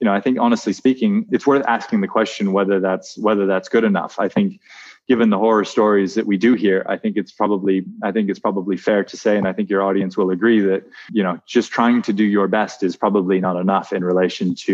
[0.00, 3.68] you know i think honestly speaking it's worth asking the question whether that's whether that's
[3.68, 4.18] good enough.
[4.18, 4.60] I think
[5.08, 8.38] given the horror stories that we do hear, I think it's probably I think it's
[8.38, 11.72] probably fair to say, and I think your audience will agree that you know just
[11.72, 14.72] trying to do your best is probably not enough in relation to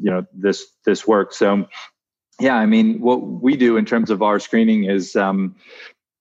[0.00, 1.32] you know this this work.
[1.32, 1.66] So
[2.40, 5.54] yeah, I mean, what we do in terms of our screening is um,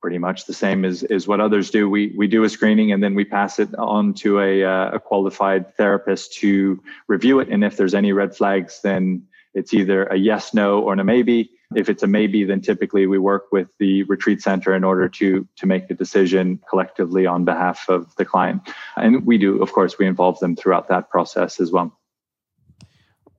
[0.03, 1.89] pretty much the same as, as what others do.
[1.89, 4.99] We we do a screening and then we pass it on to a, uh, a
[4.99, 7.49] qualified therapist to review it.
[7.49, 11.51] And if there's any red flags, then it's either a yes, no, or a maybe.
[11.75, 15.47] If it's a maybe, then typically we work with the retreat center in order to
[15.55, 18.61] to make the decision collectively on behalf of the client.
[18.95, 21.97] And we do, of course, we involve them throughout that process as well.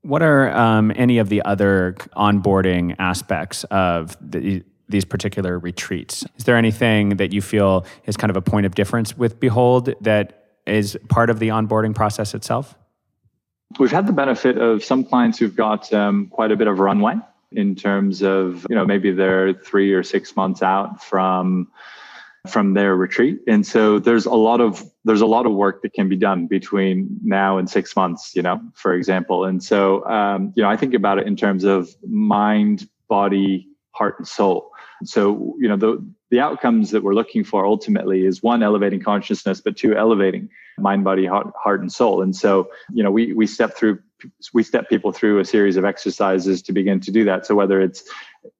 [0.03, 6.26] What are um, any of the other onboarding aspects of the, these particular retreats?
[6.37, 9.95] Is there anything that you feel is kind of a point of difference with Behold
[10.03, 12.74] that is part of the onboarding process itself?
[13.78, 17.14] We've had the benefit of some clients who've got um, quite a bit of runway
[17.57, 21.69] in terms of, you know, maybe they're three or six months out from
[22.47, 23.41] from their retreat.
[23.49, 26.47] And so there's a lot of there's a lot of work that can be done
[26.47, 29.45] between now and six months, you know, for example.
[29.45, 34.19] And so um, you know, I think about it in terms of mind, body, heart,
[34.19, 34.71] and soul.
[35.05, 39.61] So, you know, the the outcomes that we're looking for ultimately is one, elevating consciousness,
[39.61, 40.49] but two, elevating
[40.79, 42.23] mind, body, heart, heart and soul.
[42.23, 44.01] And so, you know, we we step through
[44.53, 47.47] we step people through a series of exercises to begin to do that.
[47.47, 48.09] So whether it's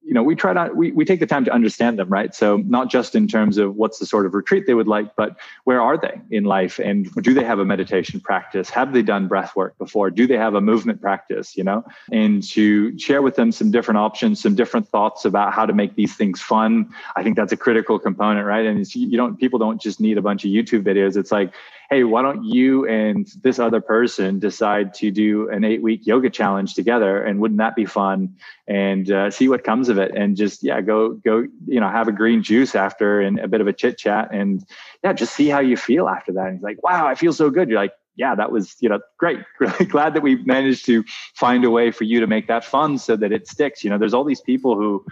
[0.03, 2.33] you know, we try to we, we take the time to understand them, right?
[2.33, 5.35] So not just in terms of what's the sort of retreat they would like, but
[5.63, 8.69] where are they in life and do they have a meditation practice?
[8.69, 10.11] Have they done breath work before?
[10.11, 11.83] Do they have a movement practice, you know?
[12.11, 15.95] And to share with them some different options, some different thoughts about how to make
[15.95, 16.89] these things fun.
[17.15, 18.65] I think that's a critical component, right?
[18.65, 21.17] And you don't people don't just need a bunch of YouTube videos.
[21.17, 21.53] It's like,
[21.89, 26.29] hey, why don't you and this other person decide to do an eight week yoga
[26.29, 27.21] challenge together?
[27.21, 28.35] And wouldn't that be fun?
[28.67, 30.11] And uh, see what comes of it.
[30.15, 33.61] And just, yeah, go, go, you know, have a green juice after and a bit
[33.61, 34.29] of a chit chat.
[34.31, 34.63] And
[35.03, 36.47] yeah, just see how you feel after that.
[36.47, 37.69] And he's like, wow, I feel so good.
[37.69, 39.39] You're like, yeah, that was, you know, great.
[39.59, 41.03] Really glad that we managed to
[41.35, 43.83] find a way for you to make that fun so that it sticks.
[43.83, 45.05] You know, there's all these people who,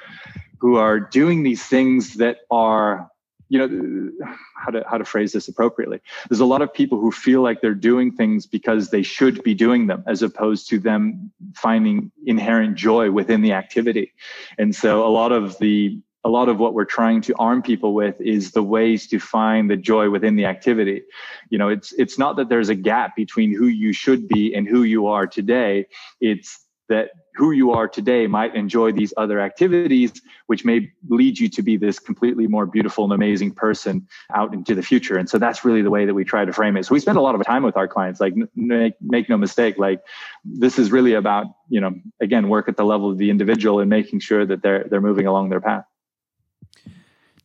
[0.59, 3.09] who are doing these things that are
[3.49, 5.99] you know how to how to phrase this appropriately.
[6.29, 9.53] There's a lot of people who feel like they're doing things because they should be
[9.53, 14.13] doing them as opposed to them finding inherent joy within the activity.
[14.57, 17.93] And so a lot of the a lot of what we're trying to arm people
[17.93, 21.03] with is the ways to find the joy within the activity.
[21.49, 24.67] You know it's it's not that there's a gap between who you should be and
[24.67, 25.87] who you are today.
[26.21, 30.11] It's that who you are today might enjoy these other activities,
[30.47, 34.75] which may lead you to be this completely more beautiful and amazing person out into
[34.75, 35.17] the future.
[35.17, 36.85] And so that's really the way that we try to frame it.
[36.85, 39.77] So we spend a lot of time with our clients, like make, make no mistake,
[39.77, 40.01] like
[40.43, 43.89] this is really about, you know, again, work at the level of the individual and
[43.89, 45.85] making sure that they're, they're moving along their path.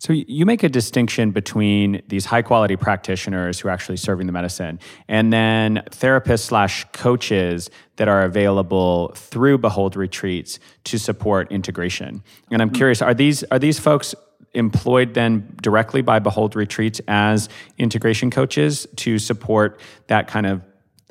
[0.01, 4.33] So you make a distinction between these high quality practitioners who are actually serving the
[4.33, 4.79] medicine
[5.09, 12.23] and then therapists slash coaches that are available through Behold retreats to support integration.
[12.53, 12.77] And I'm hmm.
[12.77, 14.15] curious, are these are these folks
[14.55, 20.63] employed then directly by Behold retreats as integration coaches to support that kind of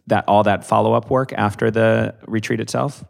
[0.07, 3.03] that all that follow up work after the retreat itself?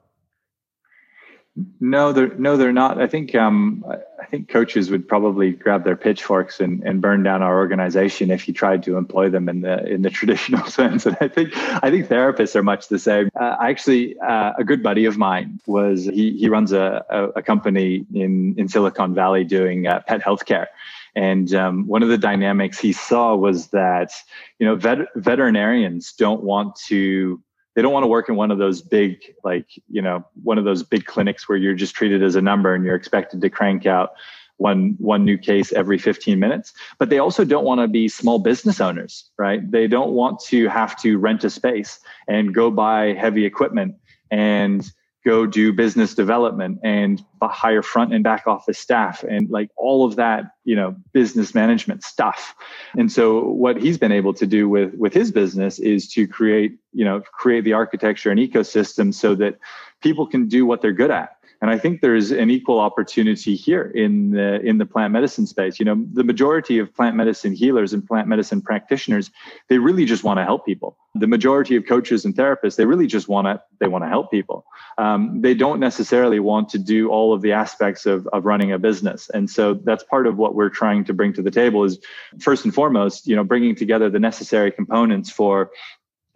[1.80, 3.00] No, they're no, they're not.
[3.00, 3.84] I think um,
[4.17, 8.48] I think coaches would probably grab their pitchforks and, and burn down our organization if
[8.48, 11.06] you tried to employ them in the in the traditional sense.
[11.06, 11.52] And I think
[11.84, 13.30] I think therapists are much the same.
[13.40, 17.42] Uh, actually, uh, a good buddy of mine was he he runs a, a, a
[17.42, 20.68] company in in Silicon Valley doing uh, pet healthcare.
[21.16, 24.12] And um, one of the dynamics he saw was that
[24.60, 27.42] you know vet- veterinarians don't want to
[27.78, 30.66] they don't want to work in one of those big like you know one of
[30.66, 33.86] those big clinics where you're just treated as a number and you're expected to crank
[33.86, 34.14] out
[34.58, 36.74] one one new case every 15 minutes.
[36.98, 39.62] But they also don't want to be small business owners right?
[39.72, 43.96] They don't want to have to rent a space and go buy heavy equipment
[44.32, 44.92] and
[45.28, 50.16] go do business development and hire front and back office staff and like all of
[50.16, 52.56] that you know business management stuff.
[52.98, 56.80] And so what he's been able to do with with his business is to create
[56.94, 59.60] you know create the architecture and ecosystem so that
[60.02, 63.84] people can do what they're good at and I think there's an equal opportunity here
[63.84, 65.80] in the in the plant medicine space.
[65.80, 69.32] You know, the majority of plant medicine healers and plant medicine practitioners,
[69.68, 70.98] they really just want to help people.
[71.16, 74.30] The majority of coaches and therapists, they really just want to they want to help
[74.30, 74.66] people.
[74.98, 78.78] Um, they don't necessarily want to do all of the aspects of of running a
[78.78, 79.30] business.
[79.34, 82.00] And so that's part of what we're trying to bring to the table is
[82.40, 85.72] first and foremost, you know, bringing together the necessary components for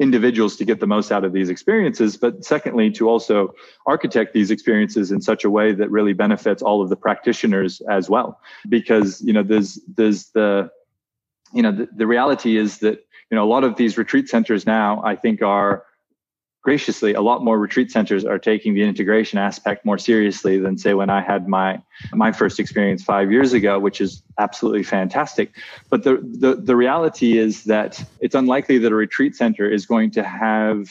[0.02, 3.54] individuals to get the most out of these experiences, but secondly, to also
[3.86, 8.10] architect these experiences in such a way that really benefits all of the practitioners as
[8.10, 8.40] well.
[8.68, 10.72] Because, you know, there's, there's the,
[11.54, 14.66] you know, the, the reality is that, you know, a lot of these retreat centers
[14.66, 15.86] now, I think are,
[16.62, 20.94] graciously, a lot more retreat centers are taking the integration aspect more seriously than say
[20.94, 21.82] when I had my
[22.14, 25.52] my first experience five years ago, which is absolutely fantastic.
[25.90, 30.12] But the the, the reality is that it's unlikely that a retreat center is going
[30.12, 30.88] to have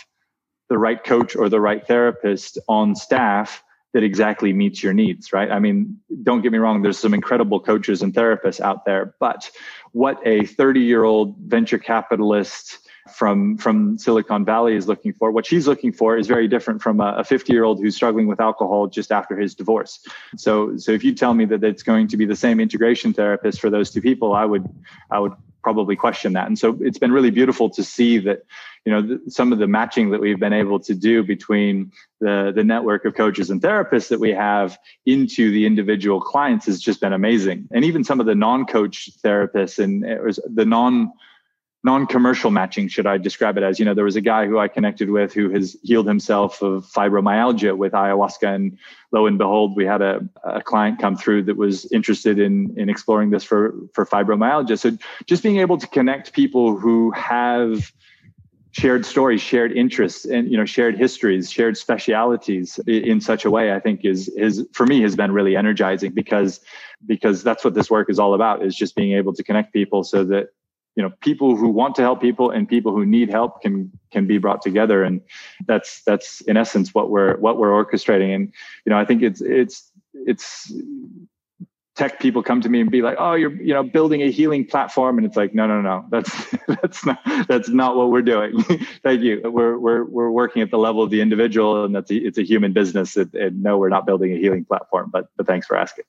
[0.69, 3.63] the right coach or the right therapist on staff
[3.93, 5.51] that exactly meets your needs, right?
[5.51, 9.51] I mean, don't get me wrong, there's some incredible coaches and therapists out there, but
[9.91, 12.79] what a 30 year old venture capitalist
[13.09, 15.31] from from Silicon Valley is looking for.
[15.31, 18.41] What she's looking for is very different from a 50 year old who's struggling with
[18.41, 20.01] alcohol just after his divorce.
[20.37, 23.61] So so if you tell me that it's going to be the same integration therapist
[23.61, 24.69] for those two people, I would
[25.11, 25.33] I would
[25.63, 26.47] probably question that.
[26.47, 28.45] And so it's been really beautiful to see that,
[28.85, 32.65] you know, some of the matching that we've been able to do between the, the
[32.65, 37.13] network of coaches and therapists that we have into the individual clients has just been
[37.13, 37.69] amazing.
[37.73, 41.13] And even some of the non-coach therapists and eh, the non
[41.83, 44.69] non-commercial matching should i describe it as you know there was a guy who i
[44.69, 48.79] connected with who has healed himself of fibromyalgia with ayahuasca and
[49.13, 52.89] lo and behold we had a, a client come through that was interested in in
[52.89, 54.79] exploring this for for fibromyalgia.
[54.79, 57.93] So just being able to connect people who have
[58.73, 63.73] shared stories shared interests and you know shared histories shared specialities in such a way
[63.73, 66.61] i think is is for me has been really energizing because
[67.05, 70.05] because that's what this work is all about is just being able to connect people
[70.05, 70.51] so that
[70.97, 74.27] you know people who want to help people and people who need help can can
[74.27, 75.03] be brought together.
[75.05, 75.21] And
[75.67, 78.35] that's that's in essence what we're what we're orchestrating.
[78.35, 78.53] And
[78.85, 80.73] you know i think it's it's it's
[81.97, 84.67] tech people come to me and be like oh you're you know building a healing
[84.67, 85.17] platform.
[85.17, 86.33] And it's like no no no that's
[86.83, 88.63] that's not that's not what we're doing.
[89.03, 89.41] Thank you.
[89.45, 92.45] We're we're we're working at the level of the individual and that's a, it's a
[92.45, 93.17] human business.
[93.17, 96.05] And, and no we're not building a healing platform but but thanks for asking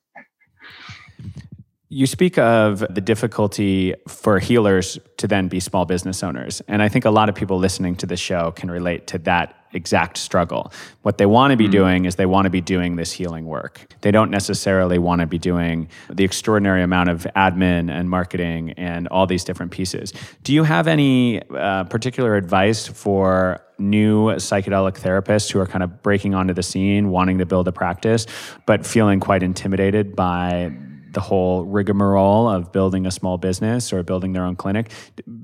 [1.92, 6.62] you speak of the difficulty for healers to then be small business owners.
[6.66, 9.54] And I think a lot of people listening to the show can relate to that
[9.74, 10.72] exact struggle.
[11.02, 11.72] What they want to be mm.
[11.72, 13.94] doing is they want to be doing this healing work.
[14.00, 19.06] They don't necessarily want to be doing the extraordinary amount of admin and marketing and
[19.08, 20.14] all these different pieces.
[20.44, 26.02] Do you have any uh, particular advice for new psychedelic therapists who are kind of
[26.02, 28.26] breaking onto the scene, wanting to build a practice,
[28.64, 30.74] but feeling quite intimidated by
[31.12, 34.90] the whole rigmarole of building a small business or building their own clinic.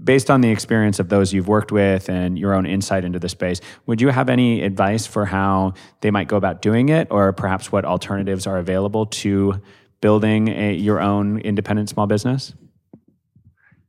[0.05, 3.29] Based on the experience of those you've worked with and your own insight into the
[3.29, 7.33] space, would you have any advice for how they might go about doing it, or
[7.33, 9.61] perhaps what alternatives are available to
[10.01, 12.55] building a, your own independent small business?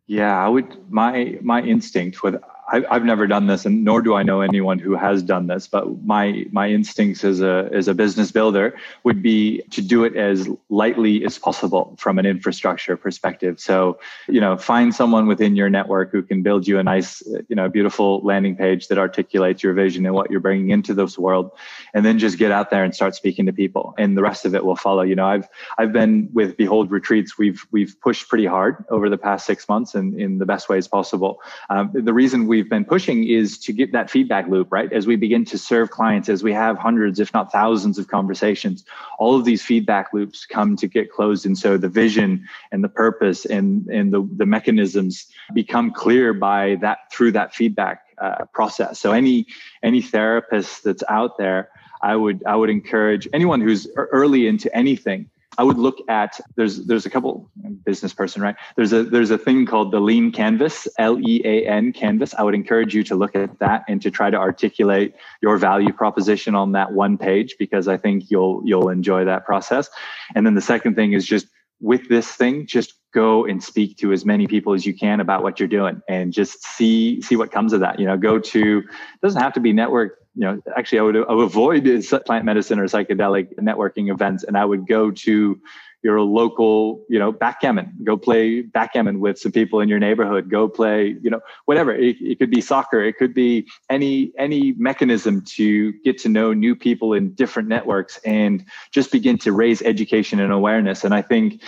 [0.07, 0.91] Yeah, I would.
[0.91, 2.35] My my instinct with
[2.71, 5.67] I, have never done this, and nor do I know anyone who has done this.
[5.67, 10.15] But my my instincts as a as a business builder would be to do it
[10.15, 13.59] as lightly as possible from an infrastructure perspective.
[13.59, 17.55] So, you know, find someone within your network who can build you a nice, you
[17.55, 21.51] know, beautiful landing page that articulates your vision and what you're bringing into this world,
[21.93, 24.53] and then just get out there and start speaking to people, and the rest of
[24.53, 25.01] it will follow.
[25.01, 25.47] You know, I've
[25.77, 27.37] I've been with Behold Retreats.
[27.37, 30.87] We've we've pushed pretty hard over the past six months, and in the best ways
[30.87, 31.41] possible.
[31.69, 34.91] Um, the reason we we've been pushing is to get that feedback loop, right?
[34.91, 38.83] As we begin to serve clients, as we have hundreds, if not thousands of conversations,
[39.17, 41.45] all of these feedback loops come to get closed.
[41.45, 46.75] And so the vision and the purpose and, and the, the mechanisms become clear by
[46.81, 48.99] that through that feedback uh, process.
[48.99, 49.47] So any,
[49.81, 51.69] any therapist that's out there,
[52.01, 56.85] I would, I would encourage anyone who's early into anything I would look at there's
[56.85, 57.49] there's a couple
[57.83, 58.55] business person right?
[58.75, 62.33] There's a there's a thing called the lean canvas L E A N canvas.
[62.35, 65.91] I would encourage you to look at that and to try to articulate your value
[65.91, 69.89] proposition on that one page because I think you'll you'll enjoy that process.
[70.35, 71.47] And then the second thing is just
[71.81, 75.41] with this thing just go and speak to as many people as you can about
[75.41, 77.99] what you're doing and just see see what comes of that.
[77.99, 78.83] You know go to
[79.21, 81.83] doesn't have to be network you know, actually, I would, I would avoid
[82.25, 85.59] plant medicine or psychedelic networking events, and I would go to
[86.01, 87.93] your local, you know, backgammon.
[88.03, 90.49] Go play backgammon with some people in your neighborhood.
[90.49, 91.93] Go play, you know, whatever.
[91.93, 93.03] It, it could be soccer.
[93.03, 98.17] It could be any any mechanism to get to know new people in different networks
[98.19, 101.03] and just begin to raise education and awareness.
[101.03, 101.61] And I think,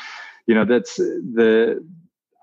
[0.48, 1.84] you know, that's the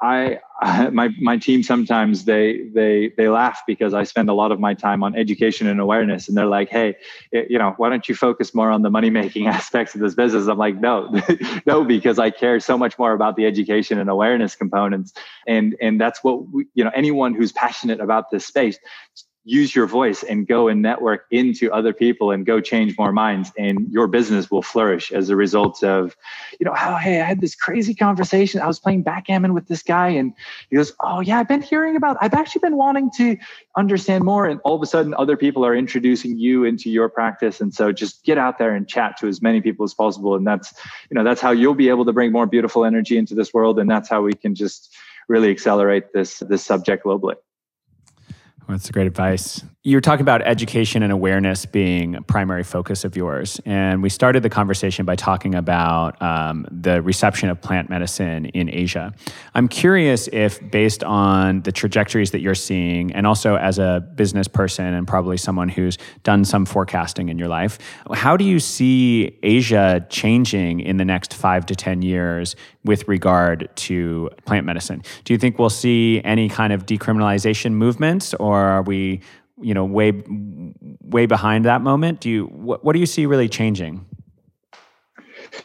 [0.00, 4.52] I, I, my my team sometimes they they they laugh because I spend a lot
[4.52, 6.96] of my time on education and awareness, and they're like, "Hey,
[7.32, 10.46] you know, why don't you focus more on the money making aspects of this business?"
[10.46, 11.10] I'm like, "No,
[11.66, 15.12] no, because I care so much more about the education and awareness components,
[15.46, 18.78] and and that's what we, you know anyone who's passionate about this space
[19.44, 23.50] use your voice and go and network into other people and go change more minds
[23.56, 26.16] and your business will flourish as a result of
[26.60, 28.60] you know oh hey i had this crazy conversation.
[28.60, 30.34] I was playing backgammon with this guy and
[30.68, 33.36] he goes oh yeah i've been hearing about i've actually been wanting to
[33.76, 37.60] understand more and all of a sudden other people are introducing you into your practice
[37.60, 40.46] and so just get out there and chat to as many people as possible and
[40.46, 40.74] that's
[41.10, 43.78] you know that's how you'll be able to bring more beautiful energy into this world
[43.78, 44.94] and that's how we can just
[45.28, 47.36] really accelerate this this subject globally
[48.68, 49.64] that's great advice.
[49.82, 53.58] You're talking about education and awareness being a primary focus of yours.
[53.64, 58.68] And we started the conversation by talking about um, the reception of plant medicine in
[58.68, 59.14] Asia.
[59.54, 64.48] I'm curious if, based on the trajectories that you're seeing, and also as a business
[64.48, 67.78] person and probably someone who's done some forecasting in your life,
[68.12, 72.54] how do you see Asia changing in the next five to 10 years
[72.88, 75.02] with regard to plant medicine.
[75.24, 79.20] Do you think we'll see any kind of decriminalization movements, or are we,
[79.60, 80.22] you know, way
[81.02, 82.20] way behind that moment?
[82.20, 84.06] Do you what, what do you see really changing?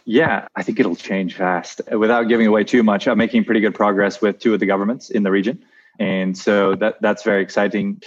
[0.04, 1.80] Yeah, I think it'll change fast.
[1.94, 5.10] Without giving away too much, I'm making pretty good progress with two of the governments
[5.10, 5.64] in the region.
[6.00, 8.02] And so that that's very exciting.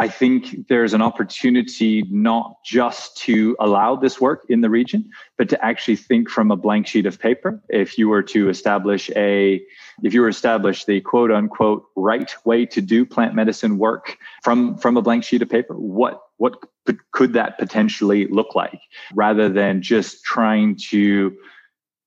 [0.00, 5.48] I think there's an opportunity not just to allow this work in the region, but
[5.48, 7.60] to actually think from a blank sheet of paper.
[7.68, 9.60] If you were to establish a,
[10.04, 14.16] if you were to establish the quote unquote right way to do plant medicine work
[14.44, 16.62] from, from a blank sheet of paper, what, what
[17.10, 18.80] could that potentially look like
[19.14, 21.36] rather than just trying to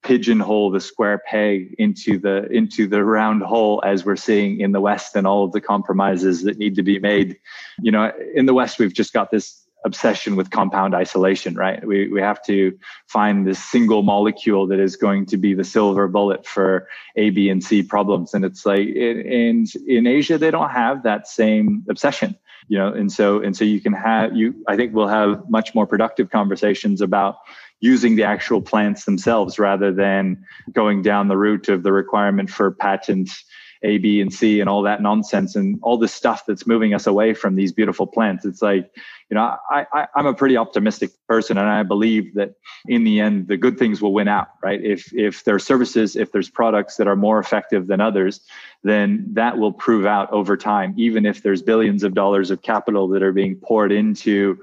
[0.04, 4.82] pigeonhole the square peg into the into the round hole as we're seeing in the
[4.82, 7.38] west and all of the compromises that need to be made.
[7.82, 11.86] You know in the west we've just got this obsession with compound isolation right?
[11.86, 12.78] We we have to
[13.08, 17.50] find this single molecule that is going to be the silver bullet for a b
[17.50, 18.34] and c problems.
[18.34, 22.36] And it's like in in asia they don't have that same obsession
[22.68, 22.94] you know?
[22.94, 26.30] And so and so you can have you i think we'll have much more productive
[26.30, 27.38] conversations about
[27.82, 32.72] using the actual plants themselves rather than going down the route of the requirement for
[32.72, 33.44] patents
[33.84, 37.08] a, B, and C, and all that nonsense, and all this stuff that's moving us
[37.08, 38.46] away from these beautiful plants.
[38.46, 38.92] It's like,
[39.30, 42.54] you know, I, I, I'm a pretty optimistic person, and I believe that
[42.88, 44.80] in the end, the good things will win out, right?
[44.84, 48.42] If if there's services, if there's products that are more effective than others,
[48.84, 50.94] then that will prove out over time.
[50.98, 54.60] Even if there's billions of dollars of capital that are being poured into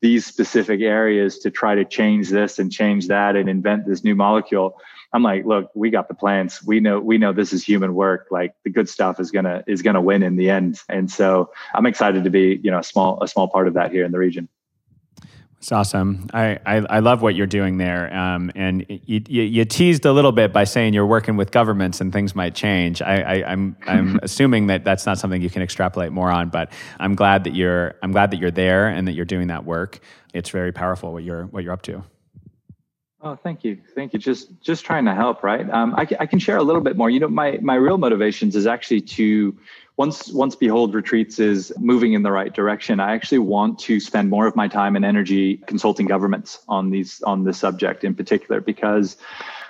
[0.00, 4.14] these specific areas to try to change this and change that and invent this new
[4.14, 4.78] molecule
[5.12, 8.28] i'm like look we got the plants we know we know this is human work.
[8.30, 10.80] Like the good stuff is gonna is gonna win in the end.
[10.88, 13.90] And so i'm excited to be you know a small a small part of that
[13.90, 14.48] here in the region
[15.60, 16.26] it's awesome.
[16.32, 18.10] I, I, I, love what you're doing there.
[18.14, 22.00] Um, and you, you, you, teased a little bit by saying you're working with governments
[22.00, 23.02] and things might change.
[23.02, 26.72] I, I, I'm, I'm assuming that that's not something you can extrapolate more on, but
[26.98, 29.98] I'm glad that you're, I'm glad that you're there and that you're doing that work.
[30.32, 32.04] It's very powerful what you're, what you're up to.
[33.22, 34.18] Oh, thank you, thank you.
[34.18, 35.68] Just just trying to help, right?
[35.68, 37.10] Um, I, I can share a little bit more.
[37.10, 39.54] You know, my my real motivations is actually to
[39.98, 42.98] once once Behold Retreats is moving in the right direction.
[42.98, 47.20] I actually want to spend more of my time and energy consulting governments on these
[47.22, 49.18] on this subject in particular because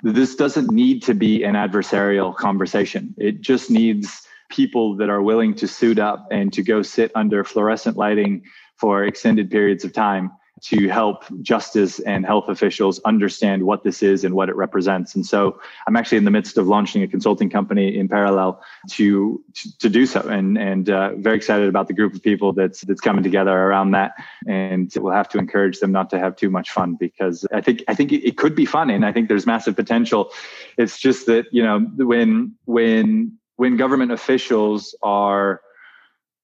[0.01, 3.13] this doesn't need to be an adversarial conversation.
[3.17, 7.43] It just needs people that are willing to suit up and to go sit under
[7.43, 8.43] fluorescent lighting
[8.77, 10.31] for extended periods of time
[10.61, 15.15] to help justice and health officials understand what this is and what it represents.
[15.15, 19.43] And so I'm actually in the midst of launching a consulting company in parallel to
[19.55, 22.81] to, to do so, and and uh, very excited about the group of people that's
[22.81, 24.13] that's coming together around that.
[24.47, 27.83] And we'll have to encourage them not to have too much fun because I think
[27.87, 30.31] I think it could be fun, and I think there's massive potential.
[30.77, 35.61] It's just that you know when when when government officials are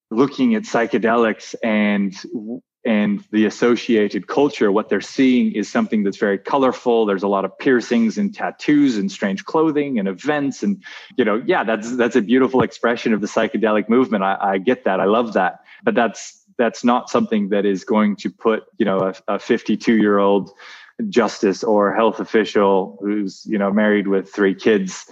[0.10, 2.16] looking at psychedelics and
[2.88, 7.06] and the associated culture, what they're seeing is something that's very colorful.
[7.06, 10.64] There's a lot of piercings and tattoos and strange clothing and events.
[10.64, 10.82] And,
[11.18, 14.24] you know, yeah, that's, that's a beautiful expression of the psychedelic movement.
[14.24, 15.02] I, I get that.
[15.02, 15.66] I love that.
[15.84, 20.18] But that's, that's not something that is going to put, you know, a 52 year
[20.18, 20.52] old
[21.10, 25.08] justice or health official who's, you know, married with three kids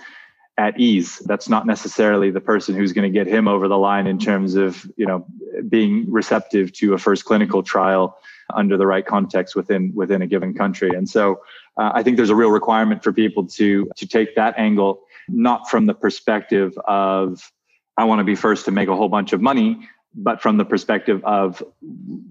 [0.58, 1.20] at ease.
[1.26, 4.56] That's not necessarily the person who's going to get him over the line in terms
[4.56, 5.26] of, you know,
[5.68, 8.18] being receptive to a first clinical trial
[8.53, 10.89] under the right context within within a given country.
[10.89, 11.41] And so
[11.78, 15.70] uh, I think there's a real requirement for people to to take that angle not
[15.70, 17.51] from the perspective of
[17.97, 20.66] I want to be first to make a whole bunch of money, but from the
[20.66, 21.64] perspective of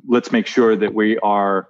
[0.06, 1.68] let's make sure that we are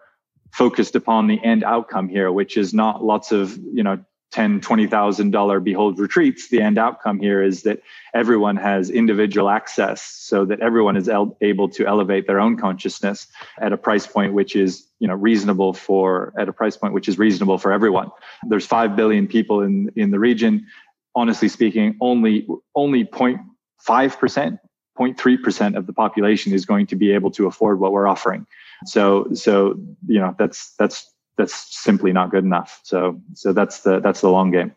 [0.52, 4.04] focused upon the end outcome here, which is not lots of, you know,
[4.34, 7.80] ten, twenty thousand dollar behold retreats, the end outcome here is that
[8.14, 13.28] everyone has individual access, so that everyone is el- able to elevate their own consciousness
[13.60, 17.08] at a price point which is you know reasonable for at a price point which
[17.08, 18.10] is reasonable for everyone.
[18.48, 20.66] There's five billion people in in the region.
[21.14, 24.58] Honestly speaking, only only 0.5 percent
[24.98, 28.46] 0.3% of the population is going to be able to afford what we're offering.
[28.86, 29.74] So, so,
[30.06, 32.80] you know, that's, that's that's simply not good enough.
[32.82, 34.72] So so that's the that's the long game.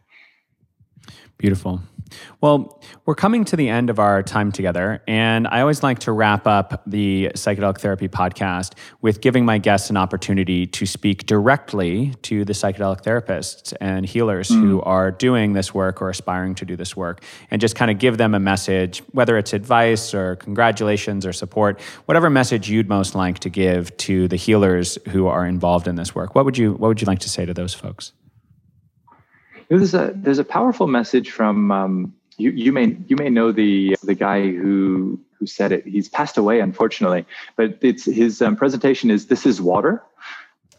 [1.38, 1.82] Beautiful.
[2.42, 6.12] Well, we're coming to the end of our time together, and I always like to
[6.12, 12.14] wrap up the psychedelic therapy podcast with giving my guests an opportunity to speak directly
[12.24, 14.60] to the psychedelic therapists and healers mm.
[14.60, 18.00] who are doing this work or aspiring to do this work, and just kind of
[18.00, 23.16] give them a message, whether it's advice or congratulations or support, whatever message you'd most
[23.16, 26.36] like to give to the healers who are involved in this work.
[26.36, 28.14] What would you What would you like to say to those folks?
[29.70, 32.52] There's a there's a powerful message from um, you.
[32.52, 35.86] You may you may know the the guy who who said it.
[35.86, 37.26] He's passed away, unfortunately.
[37.56, 40.04] But it's his um, presentation is "This is water."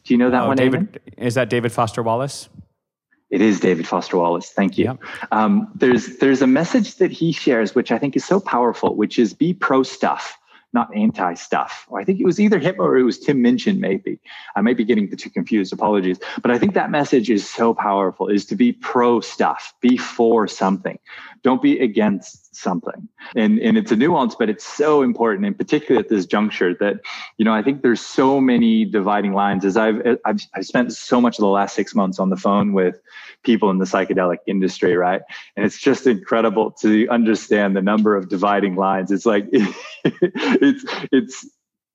[0.04, 0.56] Do you know that oh, one?
[0.56, 2.48] David, is that David Foster Wallace?
[3.30, 4.50] It is David Foster Wallace.
[4.50, 4.86] Thank you.
[4.86, 4.98] Yep.
[5.32, 9.18] Um, there's there's a message that he shares, which I think is so powerful, which
[9.18, 10.37] is be pro stuff
[10.72, 11.88] not anti stuff.
[11.94, 14.20] I think it was either him or it was Tim Minchin, maybe.
[14.54, 15.72] I might be getting the two confused.
[15.72, 16.18] Apologies.
[16.42, 20.46] But I think that message is so powerful is to be pro stuff, be for
[20.46, 20.98] something.
[21.42, 23.08] Don't be against something.
[23.36, 27.00] And, and it's a nuance, but it's so important, in particular at this juncture that,
[27.36, 31.20] you know, I think there's so many dividing lines as I've, I've, I've spent so
[31.20, 33.00] much of the last six months on the phone with
[33.44, 35.22] people in the psychedelic industry, right?
[35.56, 39.10] And it's just incredible to understand the number of dividing lines.
[39.10, 41.46] It's like, it's, it's,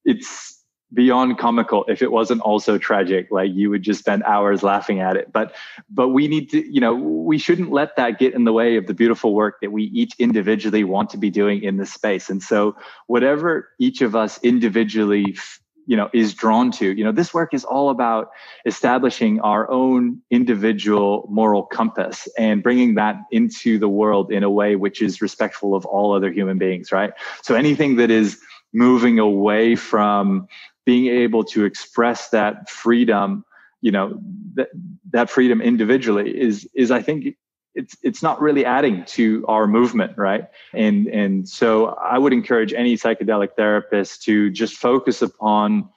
[0.05, 0.52] it's,
[0.93, 5.15] beyond comical if it wasn't also tragic like you would just spend hours laughing at
[5.15, 5.31] it.
[5.31, 5.53] But
[5.89, 8.87] but we need to you know we shouldn't let that get in the way of
[8.87, 12.29] the beautiful work that we each individually want to be doing in this space.
[12.29, 12.75] And so
[13.07, 15.37] whatever each of us individually
[15.85, 18.31] you know is drawn to you know this work is all about
[18.65, 24.75] establishing our own individual moral compass and bringing that into the world in a way
[24.75, 27.11] which is respectful of all other human beings right?
[27.41, 28.39] So anything that is
[28.73, 30.47] moving away from
[30.85, 33.45] being able to express that freedom
[33.81, 34.19] you know
[34.55, 34.69] that
[35.11, 37.35] that freedom individually is is i think
[37.75, 40.45] it's it's not really adding to our movement right?
[40.73, 45.89] And and so i would encourage any psychedelic therapist to just focus upon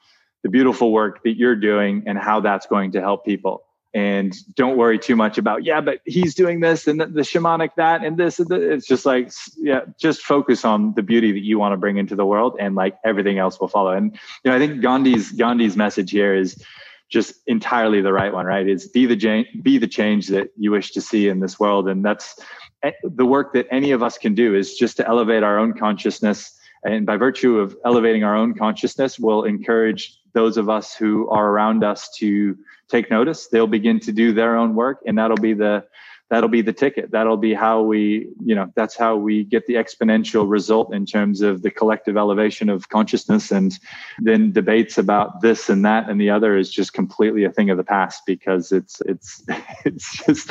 [0.42, 3.65] the beautiful work that you're doing and how that's going to help people
[3.96, 7.70] and don't worry too much about yeah but he's doing this and the, the shamanic
[7.76, 11.42] that and this and the, it's just like yeah just focus on the beauty that
[11.42, 13.92] you want to bring into the world and like everything else will follow.
[13.92, 14.12] And
[14.44, 16.62] you know i think gandhi's gandhi's message here is
[17.08, 18.68] just entirely the right one right?
[18.68, 21.88] Is be the be the change that you wish to see in this world.
[21.88, 22.38] And that's
[22.82, 25.72] eh, the work that any of us can do is just to elevate our own
[25.72, 26.52] consciousness.
[26.84, 31.48] And by virtue of elevating our own consciousness we'll encourage those of us who are
[31.48, 32.58] around us to
[32.88, 33.48] take notice.
[33.48, 35.86] They'll begin to do their own work and that'll be the
[36.28, 37.10] that'll be the ticket.
[37.10, 41.40] That'll be how we you know that's how we get the exponential result in terms
[41.40, 43.50] of the collective elevation of consciousness.
[43.50, 43.78] And
[44.18, 47.78] then debates about this and that and the other is just completely a thing of
[47.78, 49.42] the past because it's it's
[49.86, 50.50] it's just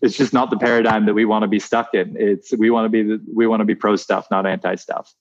[0.00, 2.16] it's just not the paradigm that we want to be stuck in.
[2.18, 5.14] It's we want to be we want to be pro stuff not anti stuff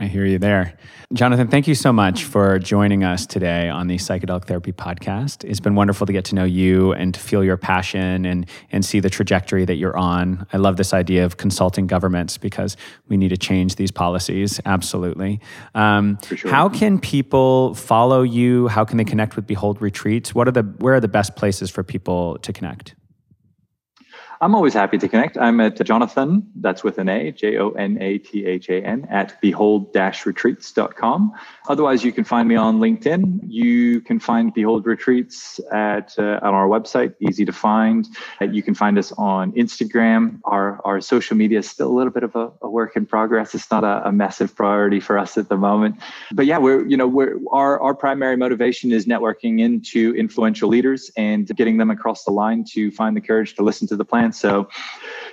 [0.00, 0.74] I hear you there.
[1.12, 5.42] Jonathan, thank you so much for joining us today on the Psychedelic Therapy Podcast.
[5.42, 8.84] It's been wonderful to get to know you and to feel your passion and, and
[8.84, 10.46] see the trajectory that you're on.
[10.52, 12.76] I love this idea of consulting governments because
[13.08, 14.60] we need to change these policies.
[14.64, 15.40] Absolutely.
[15.74, 16.50] Um, sure.
[16.50, 18.68] How can people follow you?
[18.68, 20.34] How can they connect with Behold Retreats?
[20.34, 22.94] What are the, where are the best places for people to connect?
[24.40, 25.36] I'm always happy to connect.
[25.36, 29.06] I'm at Jonathan, that's with an A, J O N A T H A N,
[29.10, 31.32] at behold retreats.com.
[31.68, 33.40] Otherwise, you can find me on LinkedIn.
[33.42, 38.06] You can find Behold Retreats at uh, on our website, easy to find.
[38.40, 40.40] Uh, you can find us on Instagram.
[40.44, 43.54] Our, our social media is still a little bit of a, a work in progress.
[43.54, 45.96] It's not a, a, massive priority for us at the moment.
[46.32, 51.10] But yeah, we're, you know, we're, our, our primary motivation is networking into influential leaders
[51.16, 54.27] and getting them across the line to find the courage to listen to the plan
[54.34, 54.68] so,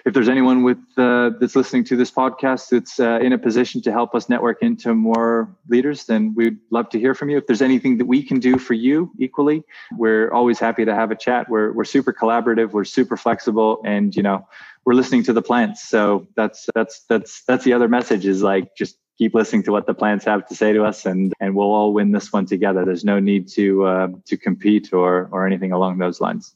[0.05, 3.81] if there's anyone with uh, that's listening to this podcast that's uh, in a position
[3.81, 7.37] to help us network into more leaders, then we'd love to hear from you.
[7.37, 9.63] If there's anything that we can do for you, equally,
[9.97, 11.49] we're always happy to have a chat.
[11.49, 12.71] We're we're super collaborative.
[12.71, 14.47] We're super flexible, and you know,
[14.85, 15.87] we're listening to the plants.
[15.87, 19.87] So that's that's that's that's the other message is like just keep listening to what
[19.87, 22.83] the plants have to say to us and and we'll all win this one together
[22.83, 26.53] there's no need to uh, to compete or or anything along those lines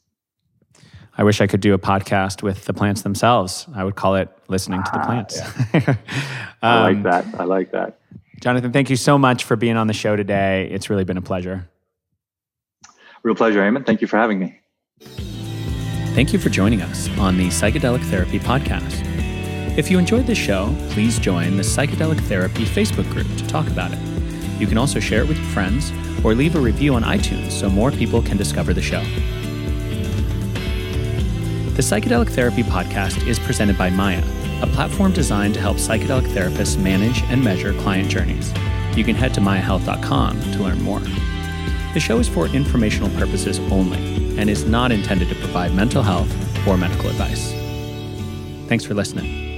[1.16, 3.66] I wish I could do a podcast with the plants themselves.
[3.74, 5.40] I would call it listening to the ah, plants.
[5.74, 5.88] Yeah.
[5.88, 5.96] um,
[6.62, 7.24] I like that.
[7.40, 7.98] I like that.
[8.40, 10.68] Jonathan, thank you so much for being on the show today.
[10.70, 11.68] It's really been a pleasure.
[13.22, 13.84] Real pleasure, Eamon.
[13.84, 14.60] Thank you for having me.
[16.14, 19.06] Thank you for joining us on the Psychedelic Therapy Podcast.
[19.76, 23.92] If you enjoyed this show, please join the Psychedelic Therapy Facebook group to talk about
[23.92, 23.98] it.
[24.58, 25.92] You can also share it with your friends
[26.24, 29.02] or leave a review on iTunes so more people can discover the show.
[31.74, 34.22] The Psychedelic Therapy Podcast is presented by Maya,
[34.60, 38.52] a platform designed to help psychedelic therapists manage and measure client journeys.
[38.96, 41.00] You can head to mayahealth.com to learn more.
[41.94, 43.98] The show is for informational purposes only
[44.38, 46.30] and is not intended to provide mental health
[46.66, 47.52] or medical advice.
[48.68, 49.49] Thanks for listening.